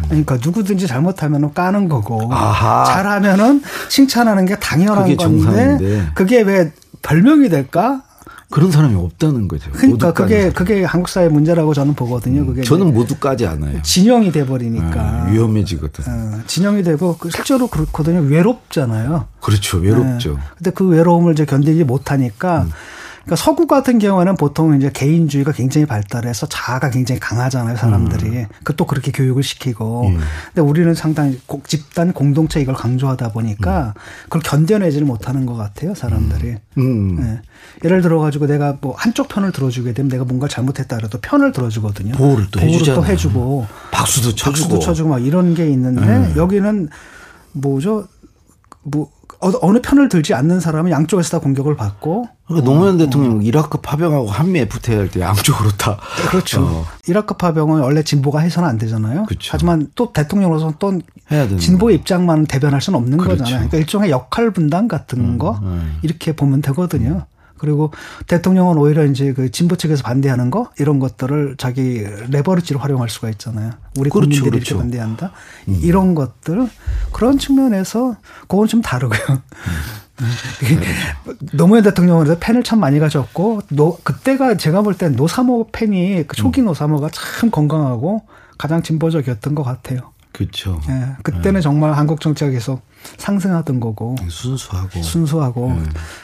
그러니까 0.09 0.39
누구든지 0.43 0.87
잘못하면 0.89 1.55
까는 1.55 1.89
거고 1.89 2.33
아하. 2.33 2.85
잘하면은 2.85 3.63
칭찬하는 3.89 4.45
게 4.45 4.57
당연한 4.59 5.05
건데 5.05 5.17
정상인데. 5.17 6.07
그게 6.15 6.43
왜 6.43 6.73
별명이 7.03 7.49
될까? 7.49 8.03
그런 8.51 8.71
사람이 8.71 8.95
없다는 8.95 9.49
거죠. 9.49 9.71
그러니까 9.73 10.13
그게 10.13 10.51
그게 10.51 10.85
한국 10.85 11.09
사회 11.09 11.29
문제라고 11.29 11.75
저는 11.75 11.95
보거든요. 11.95 12.43
음, 12.43 12.47
그게 12.47 12.63
저는 12.63 12.93
모두까지 12.93 13.47
않아요. 13.47 13.83
진영이 13.83 14.33
돼 14.33 14.47
버리니까 14.47 15.01
아, 15.01 15.29
위험해지거든. 15.31 16.05
어, 16.07 16.41
진영이 16.47 16.83
되고 16.83 17.17
그 17.17 17.31
실제로 17.31 17.67
그렇거든요. 17.67 18.21
외롭잖아요. 18.21 19.27
그렇죠. 19.41 19.79
외롭죠. 19.79 20.35
네. 20.35 20.41
근데 20.57 20.71
그 20.71 20.87
외로움을 20.87 21.33
이제 21.33 21.45
견디지 21.45 21.85
못하니까 21.85 22.63
음. 22.63 22.71
그러니까 23.25 23.37
서구 23.37 23.67
같은 23.67 23.99
경우에는 23.99 24.37
보통 24.37 24.77
이제 24.77 24.91
개인주의가 24.93 25.53
굉장히 25.53 25.87
발달해서 25.87 26.47
자아가 26.47 26.91
굉장히 26.91 27.19
강하잖아요, 27.21 27.77
사람들이. 27.77 28.29
음. 28.29 28.47
그또 28.65 28.87
그렇게 28.87 29.11
교육을 29.13 29.43
시키고. 29.43 30.09
음. 30.09 30.19
근데 30.49 30.61
우리는 30.61 30.93
상당히 30.95 31.41
집단 31.67 32.13
공동체 32.13 32.61
이걸 32.61 32.75
강조하다 32.75 33.33
보니까 33.33 33.95
음. 33.97 34.01
그걸 34.25 34.43
견뎌내지를 34.43 35.07
못하는 35.07 35.47
것 35.47 35.55
같아요, 35.55 35.95
사람들이. 35.95 36.57
음. 36.77 37.17
네. 37.17 37.41
예를 37.85 38.03
들어 38.03 38.21
가지고 38.21 38.47
내가 38.47 38.77
뭐 38.81 38.95
한쪽 38.97 39.29
편을 39.29 39.53
들어주게 39.53 39.95
되면 39.95 40.11
내가 40.11 40.25
뭔가 40.25 40.47
잘못했다 40.47 40.97
그래도 40.97 41.19
편을 41.19 41.53
들어주거든요. 41.53 42.15
보호를 42.15 42.49
또 42.51 42.61
보호를 42.61 42.95
또 42.95 43.05
해주고 43.05 43.67
박수도 43.91 44.35
쳐주고 44.35 44.51
박수도 44.51 44.79
쳐주고 44.79 45.09
막 45.09 45.25
이런 45.25 45.55
게 45.55 45.69
있는데 45.71 46.03
음. 46.03 46.35
여기는 46.37 46.89
뭐죠? 47.53 48.07
뭐 48.83 49.11
어느 49.41 49.81
편을 49.81 50.09
들지 50.09 50.35
않는 50.35 50.61
사람은 50.61 50.91
양쪽에서 50.91 51.31
다 51.31 51.39
공격을 51.39 51.77
받고. 51.77 52.29
그러니까 52.47 52.71
노무현 52.71 52.95
어, 52.97 52.99
대통령 52.99 53.39
어. 53.39 53.41
이라크 53.43 53.79
파병하고 53.79 54.29
한미 54.29 54.61
FTA 54.61 54.97
할때 54.99 55.21
양쪽으로 55.21 55.71
다. 55.73 55.99
그렇죠. 56.29 56.63
어. 56.63 56.87
이라크 57.07 57.35
파병은 57.35 57.81
원래 57.81 58.03
진보가 58.03 58.41
해서는 58.41 58.69
안 58.69 58.79
되잖아요. 58.79 59.25
그렇죠. 59.25 59.51
하지만 59.53 59.89
또 59.95 60.13
대통령으로서는 60.13 60.75
또 60.79 61.01
진보의 61.59 61.97
입장만 61.97 62.47
대변할 62.47 62.81
수는 62.81 62.99
없는 62.99 63.19
그렇죠. 63.19 63.39
거잖아요. 63.39 63.69
그러니까 63.69 63.79
일종의 63.79 64.11
역할 64.11 64.51
분담 64.51 64.89
같은 64.89 65.19
음, 65.21 65.39
거 65.39 65.59
음. 65.63 65.99
이렇게 66.03 66.33
보면 66.33 66.61
되거든요. 66.63 67.27
그리고 67.59 67.93
대통령은 68.27 68.77
오히려 68.77 69.05
이제 69.05 69.33
그 69.33 69.51
진보 69.51 69.77
측에서 69.77 70.03
반대하는 70.03 70.51
거 70.51 70.71
이런 70.79 70.99
것들을 70.99 71.57
자기 71.57 72.05
leverage로 72.31 72.81
활용할 72.81 73.09
수가 73.09 73.31
있잖아요. 73.31 73.71
우리 73.97 74.11
그렇죠, 74.11 74.29
국민들이 74.29 74.51
그렇죠. 74.51 74.75
이렇게 74.75 74.83
반대한다. 74.83 75.33
음. 75.69 75.81
이런 75.83 76.15
것들 76.15 76.69
그런 77.13 77.39
측면에서 77.39 78.17
그건 78.49 78.67
좀 78.67 78.83
다르고요. 78.83 79.21
음. 80.21 80.31
노무현 81.55 81.83
대통령은 81.83 82.39
팬을 82.39 82.63
참 82.63 82.81
많이 82.81 82.99
가졌고 82.99 83.63
노 83.71 83.99
그때가 84.03 84.57
제가 84.57 84.83
볼 84.83 84.95
땐 84.95 85.13
노사모 85.17 85.69
팬이 85.73 86.25
그 86.29 86.37
초기 86.37 86.61
음. 86.61 86.67
노사모가 86.67 87.09
참 87.11 87.51
건강하고 87.51 88.23
가장 88.59 88.83
진보적이었던 88.83 89.55
것 89.55 89.63
같아요. 89.65 90.13
그렇죠. 90.33 90.81
예, 90.89 91.17
그때는 91.23 91.55
네. 91.55 91.61
정말 91.61 91.93
한국 91.93 92.21
정치학에서 92.21 92.81
상승하던 93.19 93.81
거고 93.81 94.17
순수하고 94.29 95.03
순수하고 95.03 95.69
네. 95.73 95.83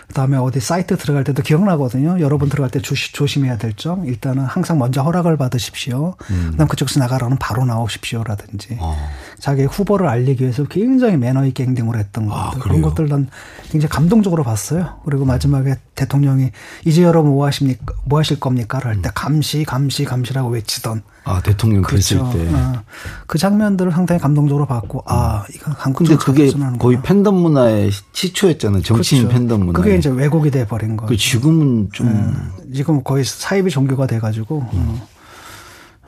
그다음에 0.08 0.36
어디 0.36 0.60
사이트 0.60 0.96
들어갈 0.96 1.24
때도 1.24 1.42
기억나거든요. 1.42 2.20
여러분 2.20 2.48
들어갈 2.48 2.70
때 2.70 2.80
조시, 2.80 3.12
조심해야 3.12 3.56
될 3.58 3.70
점 3.80 4.04
일단은 4.04 4.44
항상 4.44 4.78
먼저 4.78 5.00
허락을 5.02 5.36
받으십시오. 5.38 6.14
음. 6.30 6.48
그다음 6.50 6.68
그쪽에서 6.68 7.00
나가라는 7.00 7.38
바로 7.38 7.64
나오십시오라든지 7.64 8.76
어. 8.80 8.96
자기 9.38 9.64
후보를 9.64 10.06
알리기 10.06 10.42
위해서 10.42 10.64
굉장히 10.64 11.16
매너 11.16 11.46
있게 11.46 11.64
행동을 11.64 11.96
했던 11.96 12.26
것들 12.26 12.38
아, 12.38 12.62
그런 12.62 12.82
것들 12.82 13.08
난 13.08 13.28
굉장히 13.70 13.88
감동적으로 13.90 14.42
봤어요. 14.42 15.00
그리고 15.04 15.24
마지막에 15.24 15.76
대통령이 15.94 16.50
이제 16.84 17.02
여러분 17.02 17.32
뭐 17.32 17.46
하십니까 17.46 17.94
뭐 18.04 18.18
하실 18.18 18.38
겁니까? 18.38 18.80
할때 18.82 19.08
음. 19.08 19.12
감시 19.14 19.64
감시 19.64 20.04
감시라고 20.04 20.50
외치던 20.50 21.02
아 21.24 21.40
대통령 21.42 21.82
그랬을 21.82 22.18
그렇죠. 22.18 22.38
때. 22.38 22.48
어. 22.52 22.82
그 23.26 23.38
장면들을 23.38 23.92
상당히 23.92 24.20
감동적으로 24.20 24.66
봤고 24.66 25.04
아 25.06 25.44
이건 25.54 25.74
한국 25.78 26.04
근데 26.04 26.16
그게 26.16 26.50
거의 26.78 27.00
팬덤 27.02 27.34
문화의 27.36 27.90
시초였잖아요. 28.12 28.82
정치인 28.82 29.22
그렇죠. 29.22 29.38
팬덤 29.38 29.60
문화. 29.66 29.72
그게 29.80 29.96
이제 29.96 30.08
왜곡이 30.08 30.50
돼 30.50 30.66
버린 30.66 30.96
거예요. 30.96 31.08
그 31.08 31.16
지금은 31.16 31.90
좀 31.92 32.06
네. 32.08 32.74
지금 32.74 33.02
거의 33.02 33.24
사이비 33.24 33.70
종교가 33.70 34.06
돼 34.06 34.18
가지고 34.18 34.66
음. 34.72 35.00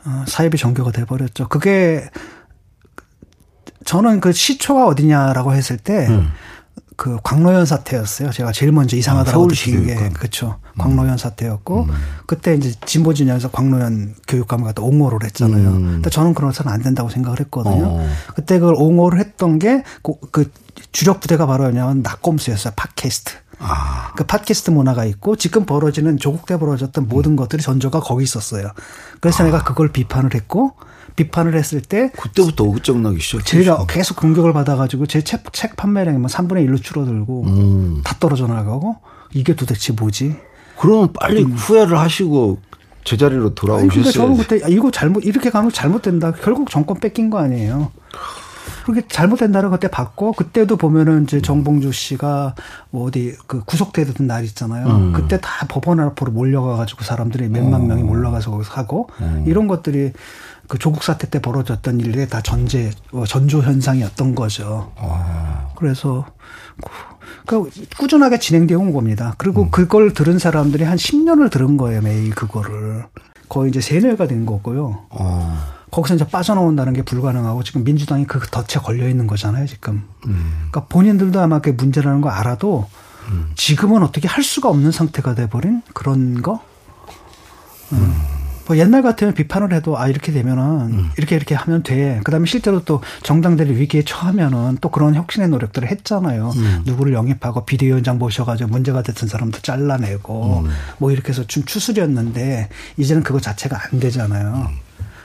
어, 0.05 0.25
사이비 0.27 0.59
종교가 0.59 0.93
돼 0.93 1.05
버렸죠. 1.05 1.49
그게 1.49 2.09
저는 3.85 4.21
그 4.21 4.33
시초가 4.33 4.87
어디냐라고 4.87 5.55
했을 5.55 5.77
때 5.77 6.07
음. 6.09 6.31
그 7.03 7.19
광로연 7.25 7.67
사태였어요. 7.67 8.31
제가 8.31 8.53
제일 8.53 8.71
먼저 8.71 8.97
이상하다고 8.97 9.43
아, 9.43 9.47
느끼게 9.49 10.11
그렇죠. 10.11 10.61
광로연 10.79 11.19
사태였고 11.19 11.87
음. 11.89 11.95
그때 12.27 12.55
이제 12.55 12.73
진보 12.87 13.13
진영에서 13.13 13.51
광로연 13.51 14.15
교육감을 14.29 14.65
갖다 14.67 14.83
옹호를 14.83 15.25
했잖아요. 15.25 15.69
음. 15.69 15.83
근데 15.95 16.11
저는 16.11 16.33
그런서는 16.33 16.71
안 16.71 16.81
된다고 16.81 17.09
생각을 17.09 17.41
했거든요. 17.41 17.87
어. 17.87 18.09
그때 18.37 18.61
그걸 18.61 18.77
옹호를 18.79 19.19
했던 19.19 19.59
게그 19.59 20.53
주력 20.93 21.19
부대가 21.19 21.45
바로 21.45 21.65
뭐냐면 21.65 22.03
낙검수였어요. 22.03 22.75
팟캐스트. 22.77 23.33
아. 23.59 24.13
그 24.17 24.23
팟캐스트 24.23 24.71
문화가 24.71 25.05
있고 25.05 25.35
지금 25.35 25.67
벌어지는 25.67 26.19
조국 26.19 26.47
때 26.47 26.57
벌어졌던 26.57 27.09
모든 27.09 27.35
것들이 27.35 27.65
전조가 27.65 27.99
거기 27.99 28.23
있었어요. 28.23 28.71
그래서 29.21 29.43
아. 29.43 29.47
내가 29.47 29.65
그걸 29.65 29.91
비판을 29.91 30.37
했고 30.37 30.77
비판을 31.17 31.55
했을 31.55 31.81
때 31.83 32.11
그때부터 32.19 32.65
어긋장나기 32.65 33.21
시작. 33.21 33.45
제가 33.45 33.87
계속 33.87 34.17
공격을 34.17 34.53
받아가지고 34.53 35.07
제 35.07 35.21
책 35.23 35.53
책 35.53 35.77
판매량이 35.77 36.19
뭐 36.19 36.29
3분의 36.29 36.67
1로 36.69 36.83
줄어들고 36.83 37.45
음. 37.47 38.01
다 38.05 38.17
떨어져 38.19 38.47
나가고 38.47 38.97
이게 39.35 39.55
도대체 39.55 39.93
뭐지? 39.93 40.37
그러면 40.79 41.13
빨리 41.13 41.43
음. 41.45 41.53
후회를 41.53 41.99
하시고 41.99 42.59
제자리로 43.05 43.55
돌아오셨어요. 43.55 43.91
근데 44.03 44.11
저는 44.11 44.37
그때 44.37 44.61
이거 44.69 44.91
잘못 44.91 45.25
이렇게 45.25 45.51
가면 45.51 45.73
잘못된다. 45.73 46.33
결국 46.33 46.71
정권 46.71 46.99
뺏긴 47.01 47.31
거 47.31 47.39
아니에요. 47.39 47.91
그렇게 48.85 49.07
잘못된다는 49.09 49.71
그때 49.71 49.89
봤고 49.89 50.33
그때도 50.33 50.77
보면은 50.77 51.25
이제 51.25 51.41
정봉주 51.41 51.93
씨가 51.93 52.55
뭐 52.91 53.07
어디 53.07 53.37
그 53.47 53.61
구속되던 53.65 54.27
날 54.27 54.45
있잖아요. 54.45 54.87
음. 54.87 55.13
그때 55.13 55.39
다 55.41 55.67
법원 55.69 56.01
앞으로 56.01 56.33
몰려가 56.33 56.77
가지고 56.77 57.05
사람들이 57.05 57.49
몇만 57.49 57.83
어. 57.83 57.85
명이 57.85 58.03
몰려가서 58.03 58.61
하고 58.71 59.09
음. 59.21 59.45
이런 59.47 59.69
것들이 59.69 60.13
그 60.73 60.79
조국 60.79 61.03
사태 61.03 61.29
때 61.29 61.39
벌어졌던 61.39 62.01
일들이 62.01 62.27
다 62.27 62.41
전제 62.41 62.93
어, 63.13 63.27
전조 63.27 63.61
현상이었던 63.61 64.35
거죠. 64.35 64.91
아. 64.97 65.69
그래서 65.77 66.25
그 67.47 67.69
꾸준하게 67.99 68.39
진행되어 68.39 68.79
온 68.79 68.95
겁니다. 68.95 69.35
그리고 69.37 69.65
음. 69.65 69.71
그걸 69.71 70.15
들은 70.15 70.39
사람들이 70.39 70.85
한 70.85 70.97
10년을 70.97 71.51
들은 71.51 71.77
거예요, 71.77 72.01
매일 72.01 72.35
그거를. 72.35 73.05
거의 73.51 73.69
이제 73.69 73.83
세뇌가 73.83 74.27
된 74.29 74.47
거고요. 74.47 75.09
아. 75.11 75.75
거기서 75.91 76.15
이제 76.15 76.27
빠져나온다는 76.27 76.95
게 76.95 77.03
불가능하고 77.03 77.63
지금 77.65 77.85
민주당이 77.85 78.25
그 78.25 78.41
덫에 78.41 78.81
걸려 78.83 79.07
있는 79.11 79.27
거잖아요, 79.27 79.67
지금. 79.67 80.05
음. 80.27 80.69
그러니까 80.71 80.87
본인들도 80.87 81.39
아마 81.39 81.59
그게 81.59 81.73
문제라는 81.73 82.23
거 82.23 82.31
알아도 82.31 82.89
음. 83.29 83.51
지금은 83.57 84.03
어떻게 84.03 84.27
할 84.27 84.43
수가 84.43 84.71
없는 84.71 84.91
상태가 84.91 85.35
돼버린 85.35 85.83
그런 85.93 86.41
거? 86.41 86.65
음. 87.93 88.22
음. 88.73 88.75
뭐 88.75 88.79
옛날 88.79 89.03
같으면 89.03 89.35
비판을 89.35 89.73
해도 89.75 89.99
아 89.99 90.09
이렇게 90.09 90.33
되면은 90.33 90.63
음. 90.63 91.11
이렇게 91.19 91.37
이렇게 91.37 91.55
하면 91.55 91.83
돼. 91.83 92.21
그다음에 92.25 92.47
실제로 92.47 92.85
또 92.85 93.03
정당들이 93.23 93.77
위기에 93.77 94.03
처하면은 94.03 94.79
또 94.81 94.89
그런 94.89 95.15
혁신의 95.15 95.51
노력들을 95.51 95.89
했잖아요. 95.89 96.53
음. 96.57 96.83
누구를 96.87 97.13
영입하고 97.13 97.67
비대위원장 97.67 98.19
모셔가지고 98.19 98.71
문제가 98.71 99.03
됐던 99.03 99.29
사람도 99.29 99.61
잘라내고 99.61 100.65
음. 100.65 100.71
뭐 100.99 101.11
이렇게 101.11 101.29
해서 101.29 101.45
좀 101.47 101.65
추스렸는데 101.65 102.71
이제는 102.97 103.23
그거 103.23 103.41
자체가 103.41 103.79
안 103.93 104.01
되잖아요. 104.01 104.71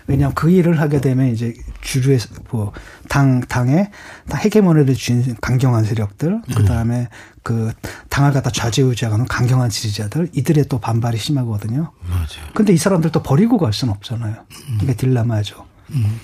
왜냐하면 0.07 0.33
그 0.35 0.49
일을 0.49 0.79
하게 0.79 1.01
되면 1.01 1.27
이제 1.27 1.53
주류의 1.81 2.19
뭐당 2.49 3.41
당의 3.41 3.89
헤게모니를 4.33 4.95
쥔 4.95 5.35
강경한 5.41 5.83
세력들, 5.83 6.41
그 6.55 6.63
다음에 6.65 7.09
그 7.43 7.71
당을 8.09 8.31
갖다 8.31 8.49
좌지우지하는 8.49 9.25
강경한 9.25 9.69
지지자들 9.69 10.29
이들의 10.33 10.65
또 10.69 10.79
반발이 10.79 11.17
심하거든요. 11.17 11.91
맞아요. 12.09 12.27
근데 12.53 12.73
이 12.73 12.77
사람들 12.77 13.11
또 13.11 13.21
버리고 13.21 13.57
갈 13.57 13.73
수는 13.73 13.93
없잖아요. 13.93 14.35
음. 14.69 14.79
이게 14.81 14.93
딜레마죠. 14.95 15.65
음. 15.91 16.19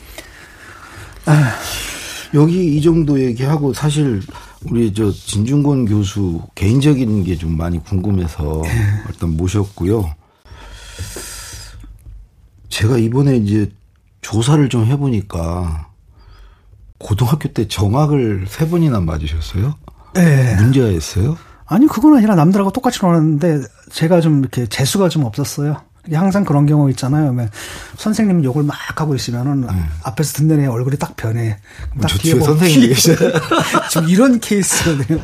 아. 1.25 1.53
여기 2.33 2.75
이 2.75 2.81
정도 2.81 3.19
얘기하고 3.19 3.73
사실 3.73 4.21
우리 4.63 4.91
저 4.93 5.11
진중권 5.11 5.85
교수 5.85 6.41
개인적인 6.55 7.25
게 7.25 7.35
좀 7.37 7.55
많이 7.57 7.77
궁금해서 7.83 8.61
네. 8.63 8.69
일단 9.09 9.37
모셨고요. 9.37 10.15
제가 12.73 12.97
이번에 12.97 13.37
이제 13.37 13.71
조사를 14.21 14.67
좀 14.69 14.85
해보니까 14.85 15.89
고등학교 16.97 17.47
때 17.49 17.67
정학을 17.67 18.47
세 18.49 18.67
번이나 18.67 18.99
맞으셨어요? 18.99 19.75
네. 20.15 20.55
문제가 20.55 20.87
있어요? 20.87 21.37
아니 21.67 21.85
그건 21.85 22.17
아니라 22.17 22.33
남들하고 22.33 22.71
똑같이 22.71 22.97
놀았는데 22.99 23.61
제가 23.91 24.21
좀 24.21 24.39
이렇게 24.39 24.65
재수가 24.65 25.09
좀 25.09 25.23
없었어요. 25.23 25.81
항상 26.11 26.43
그런 26.43 26.65
경우 26.65 26.89
있잖아요. 26.89 27.33
선생님 27.97 28.43
욕을 28.43 28.63
막 28.63 28.75
하고 28.99 29.13
있으면은 29.13 29.61
네. 29.61 29.67
앞에서 30.03 30.33
듣는 30.33 30.59
애 30.61 30.65
얼굴이 30.65 30.97
딱 30.97 31.15
변해. 31.15 31.57
딱 32.01 32.07
뒤에 32.07 32.39
선생님이 32.39 32.87
계셔. 32.87 33.15
지금 33.89 34.09
이런 34.09 34.39
케이스거든요. 34.39 35.21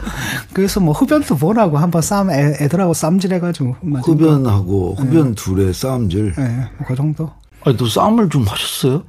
그래서 0.54 0.80
뭐 0.80 0.94
흡연도 0.94 1.36
뭐라고 1.36 1.80
한번 1.80 2.02
싸움 2.02 2.30
애, 2.30 2.68
들하고 2.70 2.94
쌈질해가지고 2.94 3.76
흡연하고 4.04 4.96
흡연 5.00 5.30
네. 5.30 5.36
둘의 5.36 5.74
싸움질. 5.74 6.36
네, 6.38 6.70
뭐그 6.78 6.96
정도. 6.96 7.39
아니 7.66 7.78
또 7.78 7.88
싸움을 7.88 8.30
좀 8.30 8.44
하셨어요? 8.44 9.04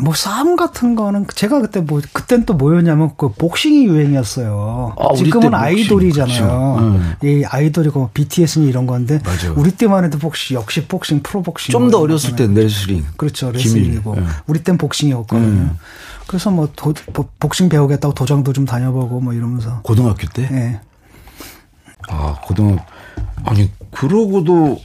뭐 0.00 0.12
싸움 0.14 0.56
같은 0.56 0.96
거는 0.96 1.26
제가 1.34 1.60
그때 1.60 1.80
뭐 1.80 2.00
그땐 2.12 2.46
또 2.46 2.54
뭐였냐면 2.54 3.12
그 3.16 3.28
복싱이 3.28 3.84
유행이었어요. 3.84 4.96
아, 4.98 5.14
지금은 5.14 5.54
아이돌이잖아요. 5.54 6.76
음. 6.80 7.14
이 7.22 7.44
아이돌이고 7.46 8.10
BTS는 8.14 8.66
이런 8.66 8.86
건데 8.86 9.20
맞아. 9.24 9.52
우리 9.52 9.70
때만 9.70 10.04
해도 10.04 10.18
복싱 10.18 10.56
역시 10.56 10.86
복싱 10.86 11.22
프로 11.22 11.42
복싱 11.42 11.70
좀 11.72 11.90
더 11.90 12.00
어렸을 12.00 12.34
때 12.34 12.46
레슬링 12.46 13.04
그렇죠 13.16 13.52
레슬링이고 13.52 14.16
네. 14.16 14.22
우리 14.46 14.64
땐 14.64 14.78
복싱이었거든요. 14.78 15.46
음. 15.46 15.78
그래서 16.26 16.50
뭐 16.50 16.68
도, 16.74 16.94
복싱 17.38 17.68
배우겠다고 17.68 18.14
도장도 18.14 18.52
좀 18.54 18.64
다녀보고 18.64 19.20
뭐 19.20 19.32
이러면서 19.34 19.80
고등학교 19.82 20.26
때. 20.28 20.48
네. 20.50 20.80
아 22.08 22.36
고등 22.42 22.78
아니 23.44 23.70
그러고도 23.90 24.80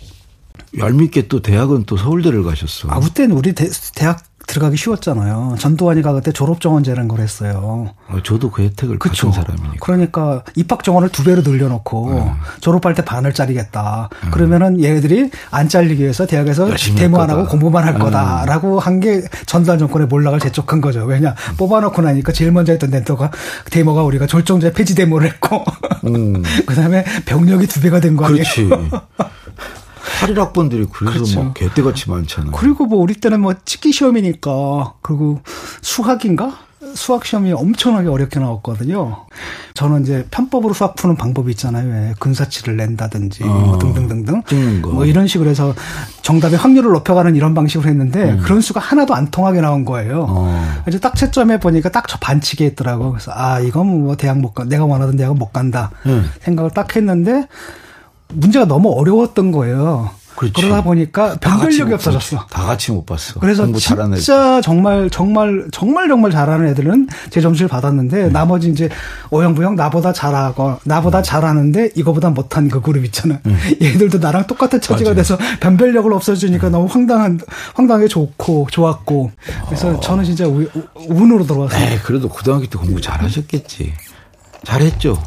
얄밉게 0.77 1.27
또 1.27 1.41
대학은 1.41 1.85
또 1.85 1.97
서울대를 1.97 2.43
가셨어. 2.43 2.89
아, 2.89 2.99
그때는 2.99 3.35
우리 3.35 3.53
대, 3.53 3.67
대학 3.95 4.23
들어가기 4.47 4.77
쉬웠잖아요. 4.77 5.57
전두환이가 5.59 6.11
그때 6.13 6.31
졸업 6.31 6.59
정원제라는 6.59 7.07
걸 7.07 7.19
했어요. 7.19 7.91
어, 8.07 8.17
저도 8.23 8.49
그 8.49 8.63
혜택을 8.63 8.97
그쵸. 8.97 9.29
가진 9.29 9.43
사람이니까. 9.43 9.75
그러니까 9.79 10.43
입학 10.55 10.83
정원을 10.83 11.09
두 11.09 11.23
배로 11.23 11.43
늘려놓고 11.43 12.13
네. 12.15 12.31
졸업할 12.59 12.95
때 12.95 13.05
반을 13.05 13.33
짜리겠다. 13.35 14.09
네. 14.23 14.29
그러면은 14.31 14.81
얘들이 14.83 15.29
안 15.51 15.69
잘리기 15.69 16.01
위해서 16.01 16.25
대학에서 16.25 16.67
데모 16.97 17.21
안 17.21 17.29
하고 17.29 17.45
공부만 17.45 17.83
할 17.83 17.93
네. 17.93 17.99
거다라고 17.99 18.79
한 18.79 18.99
게 18.99 19.21
전두환 19.45 19.77
정권의 19.77 20.07
몰락을 20.07 20.39
재촉한 20.39 20.81
거죠. 20.81 21.05
왜냐 21.05 21.35
음. 21.51 21.55
뽑아놓고 21.57 22.01
나니까 22.01 22.31
제일 22.31 22.51
먼저 22.51 22.71
했던 22.71 22.89
덴터가 22.89 23.29
데모가 23.69 24.01
우리가 24.01 24.25
졸정제 24.25 24.73
폐지 24.73 24.95
데모를 24.95 25.27
했고 25.27 25.63
음. 26.07 26.41
그다음에 26.65 27.03
병력이 27.25 27.67
두 27.67 27.81
배가 27.81 27.99
된 27.99 28.15
거 28.17 28.25
아니에요? 28.25 28.43
그렇지. 28.43 28.69
8일 30.21 30.35
학번들이 30.35 30.87
그래서 30.91 31.13
그렇죠. 31.13 31.43
막 31.43 31.53
개떼같이 31.53 32.09
많잖아요. 32.09 32.51
그리고 32.51 32.85
뭐 32.85 32.99
우리 32.99 33.13
때는 33.15 33.41
뭐 33.41 33.53
찍기 33.65 33.91
시험이니까 33.91 34.93
그리고 35.01 35.41
수학인가? 35.81 36.57
수학 36.95 37.25
시험이 37.25 37.51
엄청나게 37.51 38.07
어렵게 38.07 38.39
나왔거든요. 38.39 39.25
저는 39.75 40.01
이제 40.01 40.25
편법으로 40.31 40.73
수학 40.73 40.95
푸는 40.95 41.17
방법이 41.17 41.51
있잖아요. 41.51 41.87
왜 41.87 42.13
근사치를 42.19 42.77
낸다든지 42.77 43.43
어, 43.43 43.47
뭐 43.47 43.77
등등등등. 43.77 44.41
뭐 44.93 45.05
이런 45.05 45.27
식으로 45.27 45.49
해서 45.49 45.75
정답의 46.23 46.57
확률을 46.57 46.91
높여가는 46.93 47.35
이런 47.35 47.53
방식으로 47.53 47.87
했는데 47.89 48.31
음. 48.31 48.39
그런 48.43 48.61
수가 48.61 48.79
하나도 48.79 49.13
안 49.13 49.29
통하게 49.29 49.61
나온 49.61 49.85
거예요. 49.85 50.25
어. 50.29 50.81
그래서 50.83 50.99
딱 50.99 51.15
채점해 51.15 51.59
보니까 51.59 51.89
딱 51.89 52.05
저 52.07 52.17
반칙에 52.17 52.65
있더라고. 52.67 53.11
그래서 53.11 53.31
아 53.35 53.59
이건 53.59 53.85
뭐 54.05 54.15
대학 54.15 54.39
못 54.39 54.53
가, 54.53 54.63
내가 54.63 54.85
원하던 54.85 55.15
대학은 55.15 55.37
못 55.37 55.51
간다 55.53 55.91
음. 56.07 56.31
생각을 56.41 56.71
딱 56.71 56.95
했는데 56.95 57.47
문제가 58.33 58.65
너무 58.65 58.91
어려웠던 58.91 59.51
거예요. 59.51 60.11
그렇지. 60.39 60.53
그러다 60.53 60.83
보니까 60.83 61.35
변별력이 61.35 61.93
없어졌어. 61.95 62.45
다 62.49 62.63
같이 62.65 62.93
못 62.93 63.05
봤어. 63.05 63.41
그래서 63.41 63.65
진짜 63.73 64.61
정말 64.61 65.09
정말 65.09 65.67
정말 65.73 66.07
정말 66.07 66.31
잘하는 66.31 66.67
애들은 66.69 67.09
제 67.29 67.41
점수를 67.41 67.67
받았는데 67.67 68.23
네. 68.23 68.29
나머지 68.29 68.69
이제 68.69 68.87
오형부형 69.31 69.75
나보다 69.75 70.13
잘하고 70.13 70.77
나보다 70.85 71.21
네. 71.21 71.23
잘하는데 71.23 71.89
이거보다 71.93 72.29
못한 72.29 72.69
그 72.69 72.79
그룹 72.79 73.03
있잖아. 73.03 73.39
네. 73.43 73.53
얘들도 73.81 74.19
나랑 74.19 74.47
똑같은 74.47 74.79
처지가 74.79 75.09
맞아요. 75.09 75.15
돼서 75.15 75.37
변별력을 75.59 76.13
없어지니까 76.13 76.67
네. 76.67 76.71
너무 76.71 76.85
황당한 76.89 77.41
황당하게 77.73 78.07
좋고 78.07 78.67
좋았고 78.71 79.31
그래서 79.65 79.89
어. 79.89 79.99
저는 79.99 80.23
진짜 80.23 80.47
우, 80.47 80.65
운으로 81.09 81.45
들어왔어요. 81.45 81.83
에 81.83 81.99
그래도 82.01 82.29
고등학교 82.29 82.65
때 82.65 82.77
공부 82.79 83.01
잘하셨겠지. 83.01 83.91
잘했죠. 84.63 85.21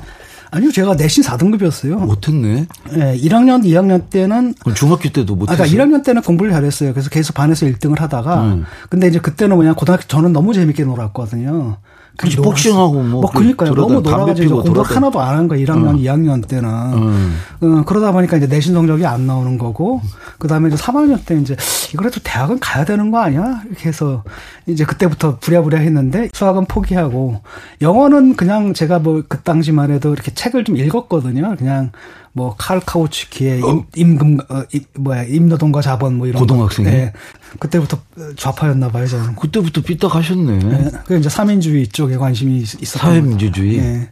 아니요, 0.53 0.71
제가 0.71 0.95
내신 0.97 1.25
4등급이었어요. 1.25 1.97
못했네. 1.97 2.67
네, 2.93 3.19
1학년, 3.19 3.65
2학년 3.65 4.11
때는. 4.11 4.55
그럼 4.61 4.75
중학교 4.75 5.09
때도 5.09 5.35
못했어요? 5.35 5.65
아, 5.65 5.67
그러니까 5.67 5.99
1학년 5.99 6.05
때는 6.05 6.21
공부를 6.21 6.53
잘했어요. 6.53 6.93
그래서 6.93 7.09
계속 7.09 7.35
반에서 7.35 7.65
1등을 7.65 7.99
하다가. 7.99 8.43
음. 8.43 8.65
근데 8.91 9.09
이제 9.09 9.19
그때는 9.19 9.57
그냥 9.57 9.75
고등학교 9.75 10.03
저는 10.07 10.35
너무 10.35 10.53
재밌게 10.53 10.85
놀았거든요. 10.85 11.79
그렇지 12.19 12.37
복싱하고 12.37 12.93
뭐, 13.03 13.21
뭐 13.23 13.31
그러니까요. 13.31 13.75
너무 13.75 14.01
놀아가지고 14.01 14.63
공부 14.63 14.81
하나도 14.83 15.21
안 15.21 15.33
한 15.39 15.49
거야 15.49 15.59
1학년 15.61 15.89
어. 15.89 15.93
2학년 15.95 16.47
때는. 16.47 16.69
음. 16.69 17.37
어, 17.63 17.83
그러다 17.87 18.13
보니까 18.13 18.37
이제 18.37 18.47
내신 18.47 18.75
성적이 18.75 19.07
안 19.07 19.27
나오는 19.27 19.57
거고 19.59 20.01
그 20.39 20.47
다음에 20.47 20.69
이제 20.69 20.77
3학년 20.77 21.25
때 21.25 21.35
이제 21.37 21.57
이거라도 21.95 22.21
대학은 22.23 22.61
가야 22.61 22.85
되는 22.85 23.11
거 23.11 23.19
아니야? 23.19 23.63
이렇게 23.67 23.89
해서 23.89 24.23
이제 24.67 24.85
그때부터 24.85 25.39
부랴부랴 25.41 25.79
했는데 25.79 26.29
수학은 26.35 26.67
포기하고 26.67 27.41
영어는 27.81 28.37
그냥 28.37 28.75
제가 28.75 28.99
뭐 28.99 29.23
그 29.29 29.39
당시만 29.41 29.91
해도 29.91 30.13
이렇게 30.13 30.33
책을 30.35 30.65
좀 30.65 30.77
읽었거든요. 30.77 31.55
그냥 31.59 31.91
뭐 32.35 32.55
칼카우츠키의 32.57 33.63
어. 33.63 33.85
임, 33.97 34.17
금 34.17 34.39
어, 34.49 34.63
임, 34.73 34.85
뭐야 34.99 35.25
임노동과 35.25 35.83
자본 35.83 36.17
뭐 36.17 36.27
이런 36.27 36.41
고등학생이 36.41 36.89
네. 36.89 37.13
그때부터 37.59 37.99
좌파였나 38.37 38.89
봐요 38.91 39.07
저는 39.07 39.37
그때부터 39.37 39.83
삐딱하셨네. 39.83 40.59
네. 40.59 40.91
그 41.05 41.19
이제 41.19 41.29
사민주의 41.29 41.87
쪽에 41.89 42.17
관심이 42.17 42.59
있었던 42.59 43.11
사회민주주의. 43.11 43.77
네. 43.79 44.11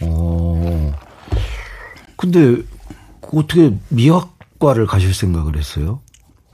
어. 0.00 0.92
근데 2.16 2.62
어떻게 3.20 3.74
미학과를 3.90 4.86
가실 4.86 5.12
생각을 5.12 5.56
했어요? 5.56 6.00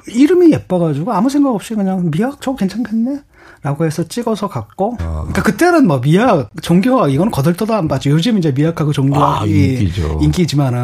이름이 0.09 0.53
예뻐가지고 0.53 1.13
아무 1.13 1.31
생각 1.31 1.55
없이 1.55 1.75
그냥 1.75 2.11
미학 2.11 2.41
저 2.41 2.55
괜찮겠네. 2.55 3.21
라고 3.63 3.85
해서 3.85 4.09
찍어서 4.09 4.49
갔고. 4.49 4.97
아. 5.01 5.19
그러니까 5.21 5.43
그때는 5.43 5.87
뭐 5.87 6.01
미학, 6.01 6.49
종교학 6.63 7.13
이거는 7.13 7.31
거들떠도 7.31 7.75
안 7.75 7.89
봤죠. 7.89 8.11
요즘 8.11 8.39
이제 8.39 8.53
미학하고 8.53 8.93
종교학이 8.93 9.93
아, 10.03 10.19
인기지만은 10.23 10.79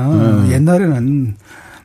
음. 0.45 0.51
옛날에는 0.53 1.37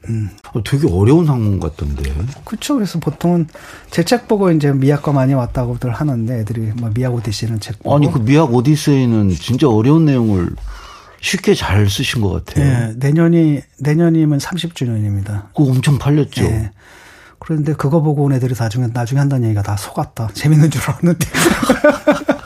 음. 0.10 0.30
어, 0.54 0.64
되게 0.64 0.88
어려운 0.92 1.28
학문 1.30 1.60
같던데. 1.60 2.12
그렇죠. 2.44 2.76
그래서 2.76 3.00
보통은 3.00 3.48
제 3.92 4.04
책 4.04 4.28
보고 4.28 4.52
이제 4.52 4.72
미학과 4.74 5.12
많이 5.14 5.34
왔다고들 5.34 5.92
하는데 5.92 6.40
애들이 6.40 6.72
뭐 6.76 6.90
미학 6.94 7.14
오디세이는 7.14 7.60
책 7.60 7.80
보고. 7.84 7.96
아니 7.96 8.12
그 8.12 8.20
미학 8.20 8.54
오디세이는 8.54 9.30
진짜 9.30 9.70
어려운 9.70 10.06
내용을 10.06 10.50
쉽게 11.22 11.54
잘 11.54 11.88
쓰신 11.88 12.22
것 12.22 12.44
같아요. 12.46 12.66
네, 12.66 12.94
내년이 12.98 13.62
내년이면 13.80 14.40
30주년입니다. 14.40 15.54
그거 15.56 15.66
엄청 15.70 15.98
팔렸죠. 16.00 16.42
네. 16.42 16.72
그런데 17.44 17.74
그거 17.74 18.02
보고 18.02 18.24
온 18.24 18.34
애들이 18.34 18.54
나중에 18.58 18.88
나중에 18.94 19.20
한다는 19.20 19.46
얘기가 19.46 19.64
다 19.64 19.76
속았다. 19.76 20.30
재밌는 20.34 20.70
줄 20.70 20.82
알았는데. 20.84 21.28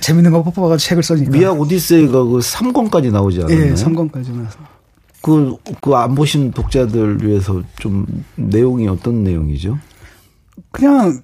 재밌는 0.00 0.30
거 0.32 0.42
뽑아가지고 0.42 0.78
책을 0.88 1.02
써니까. 1.02 1.30
미학 1.30 1.58
오디세이가 1.58 2.24
그 2.24 2.38
3권까지 2.38 3.10
나오지 3.10 3.42
않았나요? 3.42 3.70
예, 3.70 3.74
3권까지 3.74 4.34
나서. 4.36 4.58
그, 5.22 5.56
그 5.80 5.94
안 5.94 6.14
보신 6.14 6.50
독자들 6.50 7.24
위해서 7.26 7.62
좀 7.78 8.04
내용이 8.36 8.86
어떤 8.88 9.24
내용이죠? 9.24 9.78
그냥 10.70 11.20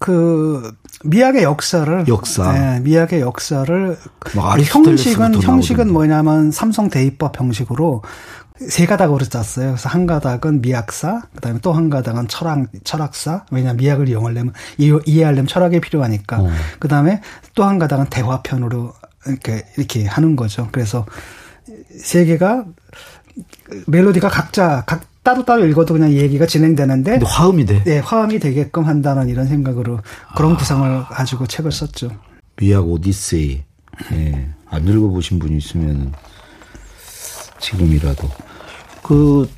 그 0.00 0.72
미학의 1.04 1.44
역사를 1.44 2.04
역사. 2.08 2.52
네, 2.52 2.80
미학의 2.80 3.20
역사를 3.20 3.96
뭐 4.34 4.58
형식은 4.58 5.40
형식은. 5.40 5.92
뭐냐면 5.92 6.50
삼성 6.50 6.90
대입법 6.90 7.38
형식으로 7.38 8.02
세 8.68 8.84
가닥으로 8.86 9.24
짰어요. 9.24 9.72
그래서 9.72 9.88
한 9.88 10.06
가닥은 10.06 10.60
미학사, 10.60 11.22
그다음에 11.34 11.60
또 11.60 11.72
한 11.72 11.88
가닥은 11.88 12.28
철학 12.28 12.66
철학사. 12.84 13.44
왜냐 13.50 13.68
면 13.70 13.76
미학을 13.78 14.08
이용하려면 14.08 14.52
이해하려면 14.78 15.46
철학이 15.46 15.80
필요하니까. 15.80 16.40
어. 16.40 16.48
그다음에 16.78 17.20
또 17.54 17.64
한 17.64 17.78
가닥은 17.78 18.06
대화편으로 18.10 18.92
이렇게 19.26 19.66
이렇게 19.76 20.04
하는 20.06 20.36
거죠. 20.36 20.68
그래서 20.72 21.06
세 21.98 22.24
개가 22.24 22.64
멜로디가 23.86 24.28
각자 24.28 24.84
각 24.86 25.04
따로따로 25.22 25.66
읽어도 25.66 25.94
그냥 25.94 26.12
얘기가 26.12 26.46
진행되는데 26.46 27.20
화음이 27.24 27.64
돼. 27.66 27.82
네, 27.84 27.98
화음이 27.98 28.38
되게끔 28.40 28.84
한다는 28.86 29.28
이런 29.28 29.46
생각으로 29.46 30.00
그런 30.36 30.56
구상을 30.56 31.04
가지고 31.04 31.46
책을 31.46 31.70
썼죠. 31.72 32.10
미학 32.56 32.86
오디세이. 32.86 33.62
예. 34.12 34.48
안 34.70 34.86
읽어보신 34.88 35.38
분이 35.38 35.58
있으면 35.58 36.12
지금이라도. 37.58 38.28
그, 39.10 39.48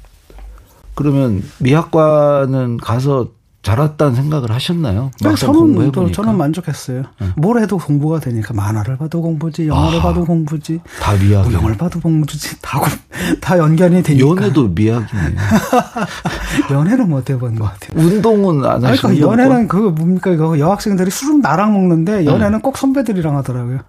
그러면 0.95 1.43
미학과는 1.59 2.79
가서 2.79 3.29
잘 3.63 3.79
왔다는 3.79 4.15
생각을 4.15 4.51
하셨나요? 4.51 5.11
네, 5.21 5.29
막상 5.29 5.53
저는. 5.53 5.79
네. 5.79 5.91
또 5.93 6.11
저는 6.11 6.37
만족했어요. 6.39 7.03
뭘 7.37 7.61
해도 7.61 7.77
공부가 7.77 8.19
되니까 8.19 8.55
만화를 8.55 8.97
봐도 8.97 9.21
공부지, 9.21 9.69
영화를 9.69 9.99
아, 10.01 10.03
봐도 10.03 10.25
공부지, 10.25 10.81
다 11.01 11.13
미학. 11.15 11.47
무용을 11.47 11.77
봐도 11.77 12.01
공부지, 12.01 12.61
다, 12.63 12.81
공- 12.81 12.89
다 13.43 13.59
연결이 13.59 14.03
되니까. 14.03 14.27
연애도 14.27 14.69
미학이네. 14.69 15.35
연애는 16.73 17.09
못 17.11 17.29
해본 17.29 17.55
것 17.57 17.65
같아요. 17.73 18.03
운동은 18.05 18.65
안 18.65 18.77
아니, 18.77 18.87
하시고. 18.87 19.09
그러니까 19.09 19.31
연애는 19.33 19.69
그 19.69 19.77
뭡니까 19.77 20.35
그 20.35 20.59
여학생들이 20.59 21.11
술은 21.11 21.41
나랑 21.43 21.73
먹는데 21.75 22.25
연애는 22.25 22.63
꼭 22.63 22.77
선배들이랑 22.79 23.37
하더라고요. 23.37 23.81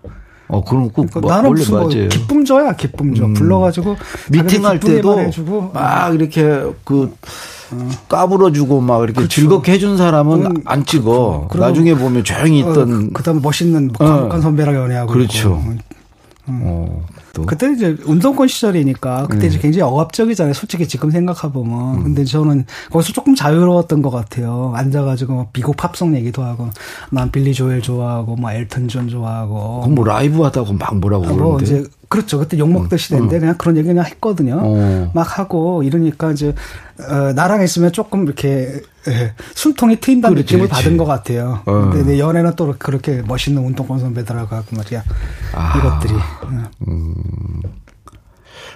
어, 0.50 0.64
그럼 0.64 0.84
꼭 0.90 1.08
그러니까 1.10 1.20
뭐, 1.22 1.32
나는 1.32 1.50
원래 1.50 1.64
뭐 1.70 1.88
맞아요. 1.88 2.10
기쁨조야 2.10 2.74
기쁨조 2.76 3.26
음. 3.26 3.34
불러가지고 3.34 3.96
미팅할 4.30 4.80
때도 4.80 5.20
해주고 5.20 5.72
막 5.74 6.14
이렇게 6.14 6.64
그 6.84 7.14
까불어주고 8.10 8.82
막 8.82 8.98
이렇게 9.00 9.14
그렇죠. 9.14 9.30
즐겁게 9.30 9.72
해준 9.72 9.98
사람은 9.98 10.46
음, 10.46 10.54
안 10.66 10.86
찍어. 10.86 11.48
그리고- 11.50 11.66
나중에 11.66 11.96
보면 11.96 12.24
조용히 12.24 12.60
있던. 12.60 13.14
그, 13.14 13.24
다음에 13.24 13.40
멋있는 13.42 13.90
어. 14.00 14.06
강력한 14.06 14.42
선배랑 14.42 14.76
연애하고 14.76 15.12
그렇죠. 15.14 15.62
있고. 15.66 15.84
어, 16.48 17.06
또. 17.34 17.48
그때 17.48 17.72
이제 17.72 17.98
운동권 18.06 18.48
시절이니까 18.48 19.26
그때 19.28 19.48
음. 19.48 19.50
이제 19.50 19.58
굉장히 19.58 19.82
억압적이잖아요. 19.82 20.54
솔직히 20.54 20.88
지금 20.88 21.10
생각해 21.10 21.52
보면. 21.52 22.04
근데 22.04 22.24
저는 22.24 22.66
거기서 22.92 23.12
조금 23.12 23.34
자유로웠던 23.34 24.04
것 24.04 24.12
같아요. 24.12 24.72
앉아가지고 24.76 25.36
막 25.36 25.50
미국 25.52 25.76
팝송 25.76 26.16
얘기도 26.16 26.44
하고 26.44 26.70
난 27.10 27.32
빌리 27.32 27.52
조엘 27.54 27.82
좋아하고 27.82 28.36
뭐 28.36 28.52
엘튼 28.52 28.88
존 28.88 29.10
좋아하고 29.10 29.82
그럼 29.82 29.96
뭐 29.96 30.06
나이브하다고 30.06 30.74
막 30.74 30.96
뭐라고 30.98 31.26
뭐 31.26 31.36
그러는데. 31.36 31.64
이제 31.66 31.90
그렇죠. 32.08 32.38
그때 32.38 32.60
욕먹던 32.60 33.00
시대인데 33.00 33.40
그냥 33.40 33.58
그런 33.58 33.76
얘기 33.78 33.88
그냥 33.88 34.06
했거든요. 34.06 34.60
어. 34.62 35.12
막 35.16 35.40
하고 35.40 35.82
이러니까 35.82 36.32
이제 36.32 36.54
어, 37.00 37.34
나랑 37.34 37.64
있으면 37.64 37.92
조금 37.92 38.26
이렇게 38.26 38.80
예, 39.08 39.34
숨통이 39.56 40.00
트인다는 40.00 40.36
그렇지, 40.36 40.54
느낌을 40.54 40.68
그렇지. 40.70 40.84
받은 40.84 40.98
것 40.98 41.06
같아요. 41.06 41.62
어. 41.66 41.90
근데 41.92 42.04
내 42.04 42.20
연애는 42.20 42.54
또 42.56 42.76
그렇게 42.78 43.24
멋있는 43.24 43.66
운동권 43.66 44.00
선배들하고 44.00 44.56
하고 44.56 44.76
말이야. 44.76 45.04
아. 45.56 45.78
이것들이. 45.80 46.14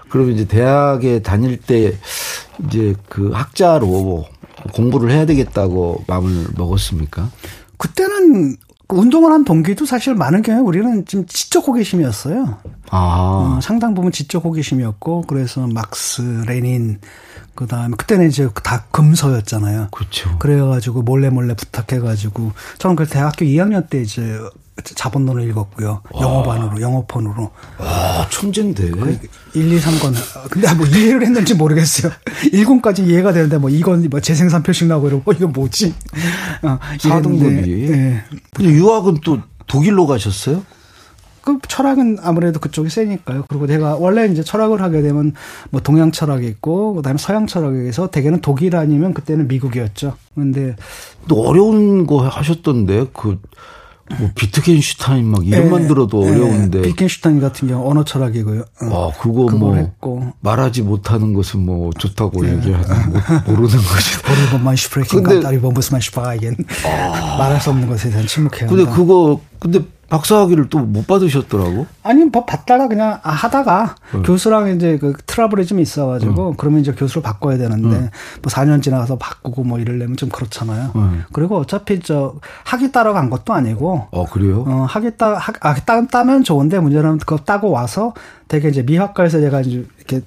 그러면 0.09 0.33
이제 0.33 0.45
대학에 0.45 1.21
다닐 1.21 1.57
때 1.57 1.97
이제 2.65 2.95
그 3.09 3.31
학자로 3.31 4.25
공부를 4.73 5.11
해야 5.11 5.25
되겠다고 5.25 6.05
마음을 6.07 6.47
먹었습니까? 6.55 7.29
그때는 7.77 8.57
그 8.87 8.95
운동을 8.95 9.31
한 9.31 9.43
동기도 9.43 9.85
사실 9.85 10.15
많은 10.15 10.41
경우에 10.41 10.61
우리는 10.61 11.05
좀 11.05 11.25
지적 11.25 11.67
호기심이었어요. 11.67 12.57
아. 12.89 12.97
어, 12.97 13.59
상당 13.61 13.93
부분 13.93 14.11
지적 14.11 14.45
호기심이었고 14.45 15.23
그래서 15.27 15.67
막스, 15.67 16.21
레닌 16.47 16.99
그다음에 17.53 17.95
그때는 17.97 18.29
이제 18.29 18.47
다 18.63 18.85
금서였잖아요. 18.91 19.89
그렇죠. 19.91 20.37
그래가지고 20.39 21.01
몰래 21.01 21.29
몰래 21.29 21.53
부탁해가지고 21.55 22.53
저는 22.77 22.95
그 22.95 23.05
대학교 23.05 23.45
2학년 23.45 23.89
때 23.89 24.01
이제 24.01 24.39
자본론을 24.83 25.49
읽었고요. 25.49 26.01
영어반으로 26.19 26.81
영어폰으로 26.81 27.51
아, 27.79 28.27
천재인데. 28.29 28.83
1, 29.53 29.73
2, 29.73 29.79
3권. 29.79 30.49
근데 30.49 30.73
뭐 30.73 30.85
이해를 30.85 31.23
했는지 31.23 31.55
모르겠어요. 31.55 32.11
1권까지 32.53 33.07
이해가 33.07 33.33
되는데 33.33 33.57
뭐 33.57 33.69
이건 33.69 34.07
뭐 34.09 34.19
재생산 34.19 34.63
표식 34.63 34.87
나오고 34.87 35.07
이러고 35.07 35.31
어, 35.31 35.33
이거 35.33 35.47
뭐지? 35.47 35.93
어, 36.63 36.79
사등급이. 36.99 37.45
이랬는데, 37.45 37.91
예. 37.91 38.23
근데 38.53 38.71
유학은 38.71 39.19
또 39.23 39.39
독일로 39.67 40.07
가셨어요? 40.07 40.63
그 41.41 41.59
철학은 41.65 42.17
아무래도 42.21 42.59
그쪽이 42.59 42.89
세니까요. 42.89 43.45
그리고 43.47 43.67
내가 43.67 43.95
원래 43.95 44.27
이제 44.27 44.43
철학을 44.43 44.81
하게 44.81 45.01
되면 45.01 45.33
뭐 45.69 45.79
동양 45.79 46.11
철학이 46.11 46.45
있고 46.45 46.95
그다음에 46.95 47.17
서양 47.17 47.47
철학에서 47.47 48.09
대개는 48.11 48.41
독일 48.41 48.75
아니면 48.75 49.13
그때는 49.13 49.47
미국이었죠. 49.47 50.17
근데 50.35 50.75
또 51.29 51.47
어려운 51.47 52.05
거 52.05 52.27
하셨던데 52.27 53.07
그 53.13 53.39
뭐 54.19 54.29
비트겐슈타인 54.35 55.25
막 55.25 55.45
이름만 55.45 55.83
예, 55.83 55.87
들어도 55.87 56.25
예, 56.25 56.29
어려운데. 56.31 56.81
비트겐슈타인 56.81 57.39
같은 57.41 57.67
경우 57.67 57.89
언어 57.89 58.03
철학이고요. 58.03 58.61
어. 58.83 59.11
아, 59.13 59.21
그거 59.21 59.49
뭐 59.55 59.75
했고. 59.75 60.31
말하지 60.39 60.81
못하는 60.83 61.33
것은 61.33 61.65
뭐 61.65 61.91
좋다고 61.97 62.45
예. 62.47 62.53
얘기하는 62.55 62.87
뭐 63.11 63.21
모르는 63.47 63.77
것이. 63.77 64.21
Wovon 64.23 64.43
man 64.43 64.55
nicht 64.55 64.75
sprechen 64.75 65.23
kann, 65.23 65.35
darüber 65.35 65.59
muss 65.59 65.82
man 65.82 65.99
schweigen 66.01 66.55
말할 67.37 67.59
수 67.61 67.69
없는 67.71 67.87
것에 67.87 68.09
대한 68.09 68.25
침묵해야 68.25 68.69
근데. 68.69 68.85
그거 68.91 69.39
근데 69.59 69.79
박사학위를 70.09 70.69
또 70.69 70.79
못 70.79 71.05
받으셨더라고. 71.05 71.85
아니 72.03 72.23
뭐 72.23 72.45
받다가 72.45 72.87
그냥 72.87 73.19
아, 73.23 73.31
하다가 73.31 73.95
음. 74.15 74.23
교수랑 74.23 74.69
이제 74.75 74.97
그 74.97 75.13
트러블이 75.25 75.65
좀 75.65 75.79
있어가지고 75.79 76.55
그러면 76.57 76.79
이제 76.79 76.93
교수를 76.93 77.21
바꿔야 77.23 77.57
되는데 77.57 77.95
음. 77.95 78.09
뭐 78.41 78.49
4년 78.49 78.81
지나가서 78.81 79.17
바꾸고 79.17 79.63
뭐 79.63 79.79
이러려면 79.79 80.15
좀 80.15 80.29
그렇잖아요. 80.29 80.91
음. 80.95 81.23
그리고 81.33 81.57
어차피 81.57 81.99
저 81.99 82.35
학위 82.63 82.91
따러 82.91 83.11
간 83.13 83.29
것도 83.29 83.53
아니고 83.53 84.07
어 84.11 84.25
그래요? 84.25 84.63
어 84.67 84.85
학위 84.87 85.11
따 85.17 85.33
학, 85.35 85.65
아, 85.65 85.75
따, 85.75 86.05
따면 86.07 86.43
좋은데 86.43 86.79
문제는 86.79 87.17
그거 87.19 87.37
따고 87.37 87.69
와서 87.71 88.13
되게 88.47 88.69
이제 88.69 88.81
미학과에서 88.83 89.41
제가 89.41 89.61
이제 89.61 89.85
이렇게 89.97 90.21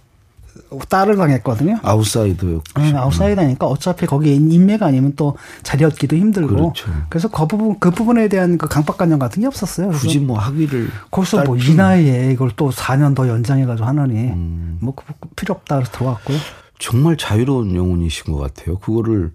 따를 0.89 1.17
당했거든요. 1.17 1.79
아웃사이더였고. 1.83 2.63
음, 2.81 2.97
아웃사이더니까 2.97 3.67
어차피 3.67 4.07
거기에 4.07 4.35
인맥 4.35 4.83
아니면 4.83 5.13
또 5.17 5.37
자리 5.63 5.85
얻기도 5.85 6.17
힘들고 6.17 6.55
그렇죠. 6.55 6.91
래서그 7.11 7.47
부분 7.47 7.79
그 7.79 7.91
부분에 7.91 8.29
대한 8.29 8.59
그 8.59 8.67
강박관념 8.69 9.19
같은 9.19 9.41
게 9.41 9.47
없었어요. 9.47 9.91
굳이 9.91 10.19
뭐 10.19 10.39
학위를 10.39 10.89
거기서 11.11 11.45
뭐 11.45 11.57
이 11.57 11.75
나이에 11.75 12.33
이걸 12.33 12.51
또 12.57 12.71
4년 12.71 13.15
더 13.15 13.29
연장해가지고 13.29 13.87
하느니 13.87 14.33
뭐 14.81 14.95
그- 14.95 15.05
그 15.21 15.29
필요 15.37 15.55
없다 15.55 15.77
그래서 15.77 15.91
들어왔고요. 15.93 16.39
정말 16.79 17.17
자유로운 17.17 17.75
영혼이신 17.75 18.33
것 18.33 18.39
같아요. 18.39 18.79
그거를 18.79 19.33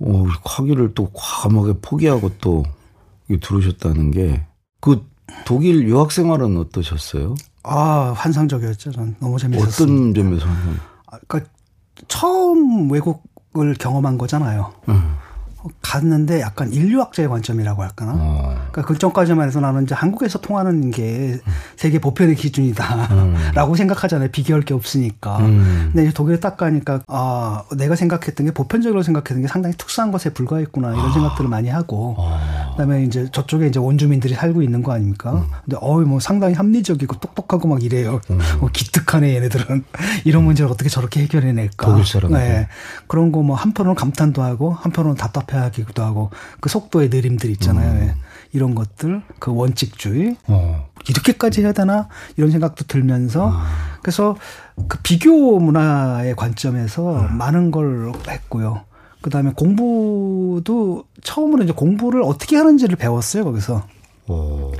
어, 0.00 0.24
학위를 0.44 0.94
또 0.94 1.10
과감하게 1.12 1.74
포기하고 1.82 2.30
또 2.40 2.64
들어오셨다는 3.40 4.10
게 4.10 4.46
그 4.80 5.06
독일 5.46 5.86
유학 5.86 6.10
생활은 6.10 6.56
어떠셨어요? 6.58 7.36
아 7.64 8.12
환상적이었죠. 8.16 8.92
전 8.92 9.16
너무 9.20 9.38
재밌었어요. 9.38 9.70
어떤 9.70 10.14
점에서? 10.14 10.46
아, 11.06 11.18
그러니까 11.28 11.50
처음 12.08 12.90
외국을 12.90 13.74
경험한 13.78 14.18
거잖아요. 14.18 14.72
음. 14.88 15.16
갔는데 15.82 16.40
약간 16.40 16.72
인류학자의 16.72 17.28
관점이라고 17.28 17.82
할까나. 17.82 18.12
어. 18.16 18.54
그러니까 18.72 18.82
그 18.82 18.96
전까지만 18.98 19.46
해서 19.46 19.60
나는 19.60 19.82
이제 19.84 19.94
한국에서 19.94 20.40
통하는 20.40 20.90
게 20.90 21.38
세계 21.76 22.00
보편의 22.00 22.34
기준이다라고 22.36 23.74
생각하잖아요. 23.76 24.30
비교할 24.30 24.62
게 24.62 24.72
없으니까. 24.74 25.38
음. 25.40 25.90
근데 25.92 26.04
이제 26.04 26.12
독일에 26.14 26.40
딱 26.40 26.56
가니까 26.56 27.00
아 27.08 27.64
내가 27.76 27.94
생각했던 27.94 28.46
게 28.46 28.52
보편적으로 28.52 29.02
생각했던 29.02 29.42
게 29.42 29.48
상당히 29.48 29.76
특수한 29.76 30.10
것에 30.12 30.30
불과했구나 30.30 30.92
이런 30.94 31.12
생각들을 31.12 31.48
많이 31.50 31.68
하고 31.68 32.16
그다음에 32.72 33.04
이제 33.04 33.28
저쪽에 33.30 33.66
이제 33.66 33.78
원주민들이 33.78 34.34
살고 34.34 34.62
있는 34.62 34.82
거 34.82 34.92
아닙니까? 34.92 35.44
근데 35.64 35.76
어이 35.80 36.04
뭐 36.04 36.18
상당히 36.20 36.54
합리적이고 36.54 37.16
똑똑하고 37.20 37.68
막 37.68 37.82
이래요. 37.82 38.20
뭐 38.60 38.70
기특하네 38.72 39.34
얘네들은 39.36 39.84
이런 40.24 40.44
문제를 40.44 40.70
어떻게 40.70 40.88
저렇게 40.88 41.20
해결해낼까? 41.22 41.86
독일 41.86 42.06
사람들. 42.06 42.38
네. 42.38 42.68
그런 43.06 43.30
거 43.30 43.42
뭐 43.42 43.56
한편으로는 43.56 43.96
감탄도 43.96 44.40
하고 44.40 44.72
한편으로는 44.72 45.16
답답해 45.16 45.51
하기도 45.56 46.02
하고 46.02 46.30
그 46.60 46.68
속도의 46.68 47.08
느림들 47.08 47.50
있잖아요. 47.50 48.04
예. 48.04 48.14
이런 48.52 48.74
것들 48.74 49.22
그 49.38 49.54
원칙주의 49.54 50.36
어. 50.46 50.88
이렇게까지 51.08 51.62
해야 51.62 51.72
되나 51.72 52.08
이런 52.36 52.50
생각도 52.50 52.84
들면서 52.84 53.52
그래서 54.02 54.36
그 54.88 54.98
비교 55.02 55.58
문화의 55.58 56.36
관점에서 56.36 57.28
많은 57.30 57.70
걸 57.70 58.12
했고요. 58.28 58.84
그 59.22 59.30
다음에 59.30 59.52
공부도 59.54 61.04
처음으로 61.22 61.62
이제 61.62 61.72
공부를 61.72 62.22
어떻게 62.22 62.56
하는지를 62.56 62.96
배웠어요 62.96 63.44
거기서 63.44 63.86
어. 64.26 64.72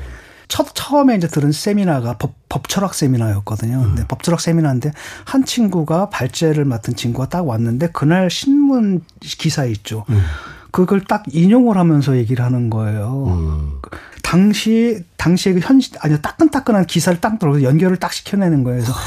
첫 0.48 0.66
처음에 0.74 1.16
이제 1.16 1.28
들은 1.28 1.50
세미나가 1.50 2.18
법, 2.18 2.34
법철학 2.50 2.92
세미나였거든요. 2.92 3.78
음. 3.78 3.82
근데 3.82 4.06
법철학 4.06 4.38
세미나인데 4.38 4.92
한 5.24 5.46
친구가 5.46 6.10
발제를 6.10 6.66
맡은 6.66 6.94
친구가 6.94 7.30
딱 7.30 7.46
왔는데 7.48 7.88
그날 7.92 8.28
신문 8.28 9.00
기사 9.20 9.64
있죠. 9.64 10.04
음. 10.10 10.20
그걸 10.72 11.02
딱 11.02 11.22
인용을 11.30 11.76
하면서 11.76 12.16
얘기를 12.16 12.44
하는 12.44 12.70
거예요. 12.70 13.26
음. 13.28 13.80
당시 14.22 15.04
당시에 15.18 15.52
그 15.52 15.60
현실 15.60 15.96
아니 16.00 16.20
따끈따끈한 16.20 16.86
기사를 16.86 17.20
딱 17.20 17.38
들어서 17.38 17.62
연결을 17.62 17.98
딱 17.98 18.12
시켜내는 18.12 18.64
거예요. 18.64 18.80
그래서 18.80 18.98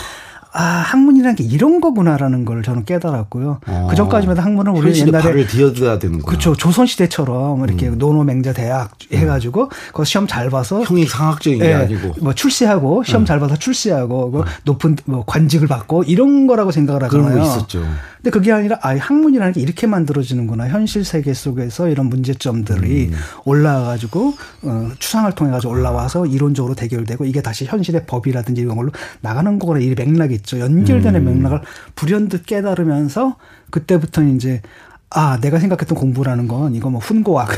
아, 0.57 0.63
학문이라는 0.63 1.35
게 1.35 1.43
이런 1.43 1.81
거구나라는 1.81 2.45
걸 2.45 2.63
저는 2.63 2.85
깨달았고요. 2.85 3.59
어. 3.67 3.87
그 3.89 3.95
전까지만 3.95 4.37
학문은 4.37 4.71
우리 4.71 4.97
옛날에 4.97 5.21
발을 5.21 5.47
디뎌야 5.47 5.99
되는 5.99 6.19
거죠. 6.19 6.25
그렇죠. 6.25 6.55
조선 6.55 6.85
시대처럼 6.85 7.65
이렇게 7.65 7.89
음. 7.89 7.97
노노맹자 7.97 8.53
대학 8.53 8.91
해 9.11 9.25
가지고 9.25 9.63
음. 9.63 9.69
그 9.93 10.05
시험 10.05 10.27
잘 10.27 10.49
봐서 10.49 10.81
형이 10.81 11.07
상학적인 11.07 11.59
게 11.59 11.65
예, 11.65 11.73
아니고 11.73 12.15
뭐 12.21 12.33
출세하고 12.33 13.03
시험 13.03 13.23
음. 13.23 13.25
잘 13.25 13.41
봐서 13.41 13.57
출세하고 13.57 14.29
뭐 14.29 14.41
음. 14.41 14.45
높은 14.63 14.95
뭐 15.03 15.25
관직을 15.25 15.67
받고 15.67 16.03
이런 16.03 16.47
거라고 16.47 16.71
생각을 16.71 17.03
하잖아요. 17.03 17.27
그런 17.27 17.37
거 17.37 17.45
있었죠. 17.45 17.83
근데 18.25 18.29
그게 18.31 18.51
아니라 18.51 18.79
아 18.81 18.95
학문이라는 18.97 19.53
게 19.53 19.61
이렇게 19.61 19.85
만들어지는구나. 19.87 20.69
현실 20.69 21.03
세계 21.03 21.33
속에서 21.33 21.89
이런 21.89 22.07
문제점들이 22.07 23.09
음. 23.11 23.15
올라와 23.43 23.85
가지고 23.85 24.33
어, 24.63 24.89
추상을 24.97 25.31
통해 25.33 25.51
가지고 25.51 25.73
올라와서 25.73 26.25
이론적으로 26.25 26.73
대결되고 26.73 27.25
이게 27.25 27.41
다시 27.41 27.65
현실의 27.65 28.05
법이라든지 28.07 28.61
이런 28.61 28.77
걸로 28.77 28.91
나가는 29.21 29.59
거구나. 29.59 29.79
이 29.79 29.93
맥락이 29.93 30.39
있죠. 30.45 30.59
연결되는 30.59 31.27
음. 31.27 31.41
맥락을 31.41 31.61
불현듯 31.95 32.45
깨달으면서 32.45 33.35
그때부터 33.71 34.23
이제 34.23 34.61
아 35.09 35.39
내가 35.41 35.59
생각했던 35.59 35.97
공부라는 35.97 36.47
건 36.47 36.75
이거 36.75 36.89
뭐 36.89 36.99
훈고학 36.99 37.49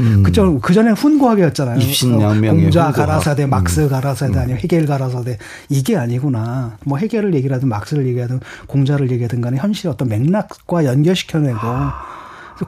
음. 0.00 0.22
그전 0.24 0.60
그전에 0.60 0.90
훈고학이었잖아요. 0.92 1.80
입신양명의 1.80 2.62
공자 2.62 2.92
가라사대, 2.92 3.46
막스 3.46 3.80
음. 3.80 3.88
가라사대 3.88 4.34
음. 4.34 4.38
아니면 4.38 4.60
해겔 4.60 4.86
가라사대 4.86 5.38
이게 5.68 5.96
아니구나. 5.96 6.76
뭐 6.84 6.98
해겔을 6.98 7.34
얘기하든 7.34 7.68
막스를 7.68 8.06
얘기하든 8.06 8.40
공자를 8.66 9.10
얘기하든 9.10 9.40
간에 9.40 9.56
현실의 9.56 9.92
어떤 9.92 10.08
맥락과 10.08 10.84
연결시켜내고 10.84 11.58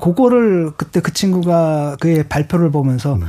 그거를 0.00 0.72
그때 0.76 1.00
그 1.00 1.12
친구가 1.12 1.96
그의 2.00 2.24
발표를 2.28 2.70
보면서 2.70 3.14
음. 3.14 3.22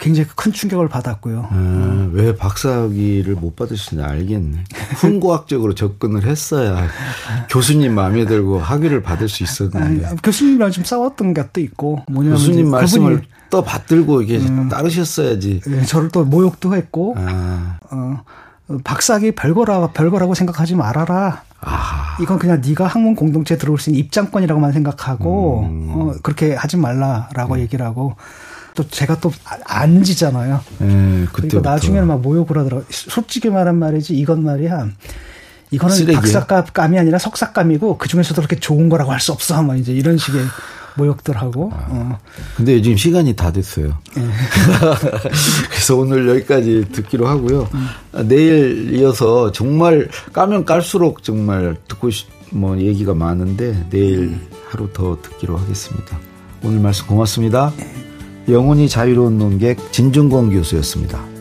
굉장히 0.00 0.28
큰 0.34 0.50
충격을 0.50 0.88
받았고요. 0.88 1.48
아, 1.50 2.08
왜 2.12 2.34
박사학위를 2.34 3.34
못 3.34 3.54
받으시는지 3.54 4.08
알겠네. 4.08 4.64
훈고학적으로 4.96 5.74
접근을 5.74 6.24
했어야 6.24 6.88
교수님 7.50 7.94
마음에 7.94 8.24
들고 8.24 8.58
학위를 8.58 9.02
받을 9.02 9.28
수 9.28 9.42
있었는데. 9.42 10.06
아니, 10.06 10.22
교수님이랑 10.22 10.70
좀 10.70 10.84
싸웠던 10.84 11.34
것도 11.34 11.60
있고 11.60 12.02
뭐냐면 12.08 12.38
교수님 12.38 12.70
말씀을 12.70 13.22
또 13.50 13.62
받들고 13.62 14.22
이게 14.22 14.38
음, 14.38 14.68
따르셨어야지. 14.68 15.60
네, 15.66 15.84
저를 15.84 16.08
또 16.08 16.24
모욕도 16.24 16.74
했고 16.74 17.14
아. 17.18 17.78
어, 17.90 18.22
박사학위 18.82 19.32
별거라 19.32 19.88
별거라고 19.88 20.34
생각하지 20.34 20.76
말아라. 20.76 21.42
아. 21.60 22.16
이건 22.22 22.38
그냥 22.38 22.62
네가 22.64 22.86
학문 22.86 23.14
공동체에 23.14 23.58
들어올 23.58 23.78
수 23.78 23.90
있는 23.90 24.02
입장권이라고만 24.04 24.72
생각하고 24.72 25.60
음. 25.64 25.88
어, 25.90 26.14
그렇게 26.22 26.54
하지 26.54 26.78
말라라고 26.78 27.54
음. 27.54 27.60
얘기를 27.60 27.84
하고 27.84 28.16
또 28.82 28.88
제가 28.88 29.20
또 29.20 29.30
안 29.66 30.02
지잖아요. 30.02 30.60
네, 30.78 31.26
그러니까 31.32 31.60
나중에는 31.60 32.06
막 32.08 32.20
모욕을 32.20 32.58
하더라고. 32.58 32.84
솔직히 32.90 33.48
말한 33.50 33.76
말이지 33.78 34.14
이건 34.16 34.42
말이야. 34.44 34.88
이거는 35.70 35.94
쓰레기야? 35.94 36.20
박사감이 36.20 36.98
아니라 36.98 37.18
석사감이고 37.18 37.98
그 37.98 38.08
중에서도 38.08 38.40
그렇게 38.40 38.56
좋은 38.58 38.88
거라고 38.88 39.12
할 39.12 39.20
수 39.20 39.32
없어. 39.32 39.62
막 39.62 39.78
이제 39.78 39.92
이런 39.92 40.18
식의 40.18 40.42
모욕들 40.96 41.36
하고. 41.36 41.70
아, 41.72 41.86
어. 41.88 42.18
근데 42.56 42.82
지금 42.82 42.96
시간이 42.96 43.36
다 43.36 43.52
됐어요. 43.52 43.96
네. 44.16 44.22
그래서 45.70 45.96
오늘 45.96 46.28
여기까지 46.28 46.86
듣기로 46.92 47.26
하고요. 47.28 47.68
음. 47.72 47.88
내일 48.28 48.92
이어서 48.94 49.52
정말 49.52 50.08
까면 50.32 50.64
깔수록 50.64 51.22
정말 51.22 51.76
듣고 51.86 52.10
싶, 52.10 52.28
뭐 52.50 52.76
얘기가 52.78 53.14
많은데 53.14 53.86
내일 53.90 54.18
음. 54.20 54.48
하루 54.68 54.92
더 54.92 55.16
듣기로 55.22 55.56
하겠습니다. 55.56 56.18
오늘 56.64 56.80
말씀 56.80 57.06
고맙습니다. 57.06 57.72
네. 57.76 58.09
영혼이 58.48 58.88
자유로운 58.88 59.38
논객 59.38 59.92
진중권 59.92 60.50
교수였습니다. 60.50 61.39